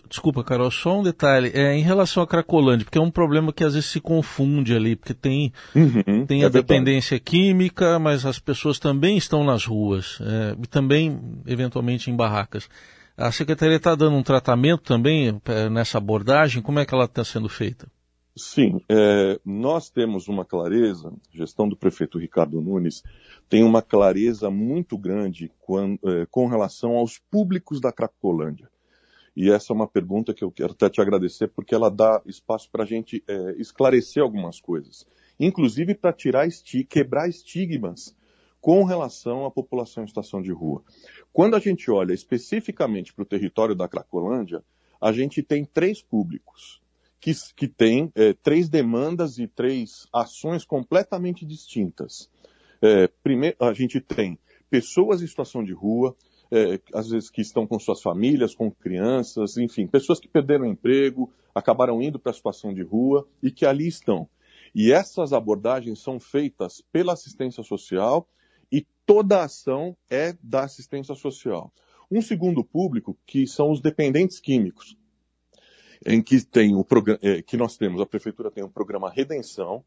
Desculpa, 0.08 0.44
Carol, 0.44 0.70
só 0.70 1.00
um 1.00 1.02
detalhe. 1.02 1.50
É, 1.52 1.74
em 1.74 1.82
relação 1.82 2.22
à 2.22 2.26
Cracolândia, 2.26 2.84
porque 2.84 2.98
é 2.98 3.00
um 3.00 3.10
problema 3.10 3.52
que 3.52 3.64
às 3.64 3.74
vezes 3.74 3.90
se 3.90 4.00
confunde 4.00 4.74
ali, 4.74 4.94
porque 4.94 5.14
tem, 5.14 5.52
uhum, 5.74 6.24
tem 6.26 6.42
é 6.42 6.46
a 6.46 6.48
dependência 6.48 7.18
química, 7.18 7.98
mas 7.98 8.24
as 8.24 8.38
pessoas 8.38 8.78
também 8.78 9.16
estão 9.16 9.42
nas 9.42 9.64
ruas, 9.64 10.18
é, 10.20 10.56
e 10.62 10.66
também, 10.66 11.20
eventualmente, 11.46 12.08
em 12.10 12.16
barracas. 12.16 12.68
A 13.16 13.32
Secretaria 13.32 13.76
está 13.76 13.94
dando 13.94 14.16
um 14.16 14.22
tratamento 14.22 14.82
também 14.82 15.40
é, 15.46 15.68
nessa 15.68 15.98
abordagem? 15.98 16.62
Como 16.62 16.78
é 16.78 16.86
que 16.86 16.94
ela 16.94 17.04
está 17.04 17.24
sendo 17.24 17.48
feita? 17.48 17.88
Sim, 18.36 18.80
é, 18.88 19.38
nós 19.44 19.88
temos 19.88 20.26
uma 20.26 20.44
clareza, 20.44 21.08
a 21.08 21.36
gestão 21.36 21.68
do 21.68 21.76
prefeito 21.76 22.18
Ricardo 22.18 22.60
Nunes 22.60 23.04
tem 23.48 23.62
uma 23.62 23.80
clareza 23.80 24.50
muito 24.50 24.98
grande 24.98 25.52
com, 25.60 25.96
é, 26.04 26.26
com 26.28 26.48
relação 26.48 26.96
aos 26.96 27.18
públicos 27.30 27.80
da 27.80 27.92
Cracolândia. 27.92 28.68
E 29.36 29.50
essa 29.50 29.72
é 29.72 29.74
uma 29.74 29.88
pergunta 29.88 30.32
que 30.32 30.44
eu 30.44 30.50
quero 30.50 30.72
até 30.72 30.88
te 30.88 31.00
agradecer, 31.00 31.48
porque 31.48 31.74
ela 31.74 31.90
dá 31.90 32.22
espaço 32.26 32.70
para 32.70 32.84
a 32.84 32.86
gente 32.86 33.22
é, 33.26 33.54
esclarecer 33.58 34.22
algumas 34.22 34.60
coisas. 34.60 35.06
Inclusive 35.38 35.94
para 35.94 36.12
tirar 36.12 36.46
quebrar 36.88 37.28
estigmas 37.28 38.14
com 38.60 38.84
relação 38.84 39.44
à 39.44 39.50
população 39.50 40.04
em 40.04 40.06
situação 40.06 40.40
de 40.40 40.52
rua. 40.52 40.82
Quando 41.32 41.56
a 41.56 41.58
gente 41.58 41.90
olha 41.90 42.14
especificamente 42.14 43.12
para 43.12 43.22
o 43.22 43.26
território 43.26 43.74
da 43.74 43.88
Cracolândia, 43.88 44.64
a 45.00 45.12
gente 45.12 45.42
tem 45.42 45.64
três 45.64 46.00
públicos 46.00 46.80
que, 47.20 47.32
que 47.56 47.68
têm 47.68 48.12
é, 48.14 48.32
três 48.32 48.68
demandas 48.68 49.38
e 49.38 49.46
três 49.46 50.06
ações 50.12 50.64
completamente 50.64 51.44
distintas. 51.44 52.30
É, 52.80 53.08
primeiro, 53.22 53.56
a 53.60 53.72
gente 53.72 54.00
tem 54.00 54.38
pessoas 54.70 55.22
em 55.22 55.26
situação 55.26 55.62
de 55.64 55.72
rua, 55.72 56.16
é, 56.54 56.80
às 56.92 57.08
vezes 57.08 57.28
que 57.28 57.40
estão 57.40 57.66
com 57.66 57.78
suas 57.80 58.00
famílias, 58.00 58.54
com 58.54 58.70
crianças, 58.70 59.56
enfim, 59.56 59.88
pessoas 59.88 60.20
que 60.20 60.28
perderam 60.28 60.64
emprego, 60.66 61.32
acabaram 61.52 62.00
indo 62.00 62.18
para 62.18 62.30
a 62.30 62.34
situação 62.34 62.72
de 62.72 62.82
rua 62.82 63.26
e 63.42 63.50
que 63.50 63.66
ali 63.66 63.88
estão. 63.88 64.28
E 64.72 64.92
essas 64.92 65.32
abordagens 65.32 65.98
são 65.98 66.20
feitas 66.20 66.80
pela 66.92 67.12
assistência 67.12 67.62
social 67.64 68.28
e 68.70 68.86
toda 69.04 69.40
a 69.40 69.44
ação 69.44 69.96
é 70.08 70.36
da 70.40 70.62
assistência 70.62 71.14
social. 71.16 71.72
Um 72.10 72.22
segundo 72.22 72.62
público 72.62 73.18
que 73.26 73.46
são 73.46 73.72
os 73.72 73.80
dependentes 73.80 74.38
químicos, 74.38 74.96
em 76.06 76.22
que 76.22 76.44
tem 76.44 76.76
o 76.76 76.86
é, 77.20 77.42
que 77.42 77.56
nós 77.56 77.76
temos, 77.76 78.00
a 78.00 78.06
prefeitura 78.06 78.50
tem 78.50 78.62
um 78.62 78.70
programa 78.70 79.10
Redenção, 79.10 79.84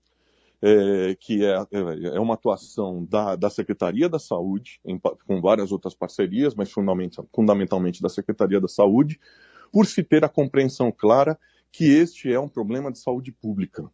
é, 0.62 1.16
que 1.20 1.46
é, 1.46 1.56
é, 1.72 2.16
é 2.16 2.20
uma 2.20 2.34
atuação 2.34 3.06
da, 3.06 3.36
da 3.36 3.50
Secretaria 3.50 4.10
da 4.10 4.20
Saúde, 4.20 4.80
em, 4.86 5.00
com 5.00 5.42
várias 5.42 5.72
outras 5.72 5.94
parcerias, 5.94 6.56
mas 6.56 6.72
fundamentalmente, 6.72 7.30
fundamentalmente 7.34 8.02
da 8.02 8.10
Secretaria 8.10 8.60
da 8.60 8.68
Saúde, 8.68 9.20
por 9.72 9.86
se 9.86 10.04
ter 10.04 10.24
a 10.24 10.30
compreensão 10.30 10.92
clara 10.92 11.38
que 11.72 11.86
este 11.86 12.32
é 12.32 12.40
um 12.40 12.50
problema 12.50 12.92
de 12.92 13.00
saúde 13.00 13.32
pública. 13.32 13.90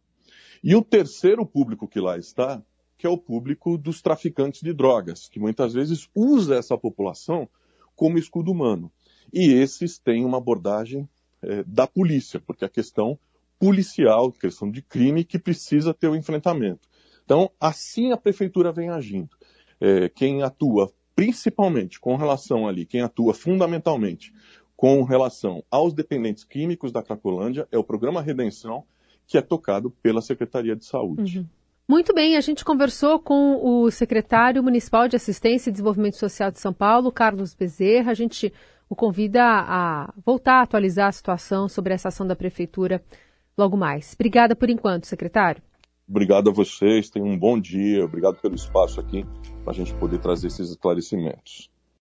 E 0.62 0.74
o 0.74 0.82
terceiro 0.82 1.44
público 1.44 1.86
que 1.86 2.00
lá 2.00 2.16
está, 2.16 2.62
que 2.96 3.06
é 3.06 3.10
o 3.10 3.18
público 3.18 3.76
dos 3.76 4.00
traficantes 4.00 4.62
de 4.62 4.72
drogas, 4.72 5.28
que 5.28 5.38
muitas 5.38 5.74
vezes 5.74 6.08
usa 6.14 6.54
essa 6.54 6.78
população 6.78 7.48
como 7.94 8.16
escudo 8.16 8.50
humano. 8.50 8.90
E 9.32 9.52
esses 9.52 9.98
têm 9.98 10.24
uma 10.24 10.38
abordagem 10.38 11.08
é, 11.42 11.62
da 11.64 11.86
polícia, 11.86 12.40
porque 12.40 12.64
a 12.64 12.68
questão 12.68 13.18
policial, 13.58 14.32
questão 14.32 14.70
de 14.70 14.82
crime 14.82 15.24
que 15.24 15.38
precisa 15.38 15.94
ter 15.94 16.08
o 16.08 16.16
enfrentamento. 16.16 16.88
Então, 17.24 17.50
assim 17.60 18.12
a 18.12 18.16
prefeitura 18.16 18.72
vem 18.72 18.90
agindo. 18.90 19.30
É, 19.80 20.08
quem 20.08 20.42
atua 20.42 20.92
principalmente 21.14 22.00
com 22.00 22.16
relação 22.16 22.66
ali, 22.66 22.84
quem 22.84 23.00
atua 23.00 23.32
fundamentalmente 23.32 24.32
com 24.76 25.02
relação 25.02 25.62
aos 25.70 25.94
dependentes 25.94 26.44
químicos 26.44 26.90
da 26.92 27.02
Cracolândia 27.02 27.68
é 27.70 27.78
o 27.78 27.84
programa 27.84 28.20
Redenção, 28.20 28.84
que 29.26 29.38
é 29.38 29.40
tocado 29.40 29.90
pela 30.02 30.20
Secretaria 30.20 30.74
de 30.74 30.84
Saúde. 30.84 31.38
Uhum. 31.38 31.46
Muito 31.86 32.14
bem, 32.14 32.36
a 32.36 32.40
gente 32.40 32.64
conversou 32.64 33.18
com 33.18 33.60
o 33.62 33.90
secretário 33.90 34.62
municipal 34.62 35.06
de 35.06 35.16
Assistência 35.16 35.68
e 35.68 35.72
Desenvolvimento 35.72 36.16
Social 36.16 36.50
de 36.50 36.58
São 36.58 36.72
Paulo, 36.72 37.12
Carlos 37.12 37.54
Bezerra. 37.54 38.10
A 38.10 38.14
gente 38.14 38.52
o 38.88 38.96
convida 38.96 39.42
a 39.44 40.12
voltar 40.24 40.60
a 40.60 40.62
atualizar 40.62 41.08
a 41.08 41.12
situação 41.12 41.68
sobre 41.68 41.92
essa 41.92 42.08
ação 42.08 42.26
da 42.26 42.34
prefeitura 42.34 43.02
logo 43.56 43.76
mais. 43.76 44.14
Obrigada 44.14 44.54
por 44.54 44.70
enquanto, 44.70 45.06
secretário. 45.06 45.62
Obrigado 46.08 46.50
a 46.50 46.52
vocês, 46.52 47.08
tenham 47.08 47.28
um 47.28 47.38
bom 47.38 47.58
dia, 47.58 48.04
obrigado 48.04 48.36
pelo 48.40 48.54
espaço 48.54 49.00
aqui 49.00 49.24
para 49.62 49.72
a 49.72 49.74
gente 49.74 49.94
poder 49.94 50.18
trazer 50.18 50.48
esses 50.48 50.70
esclarecimentos. 50.70 51.70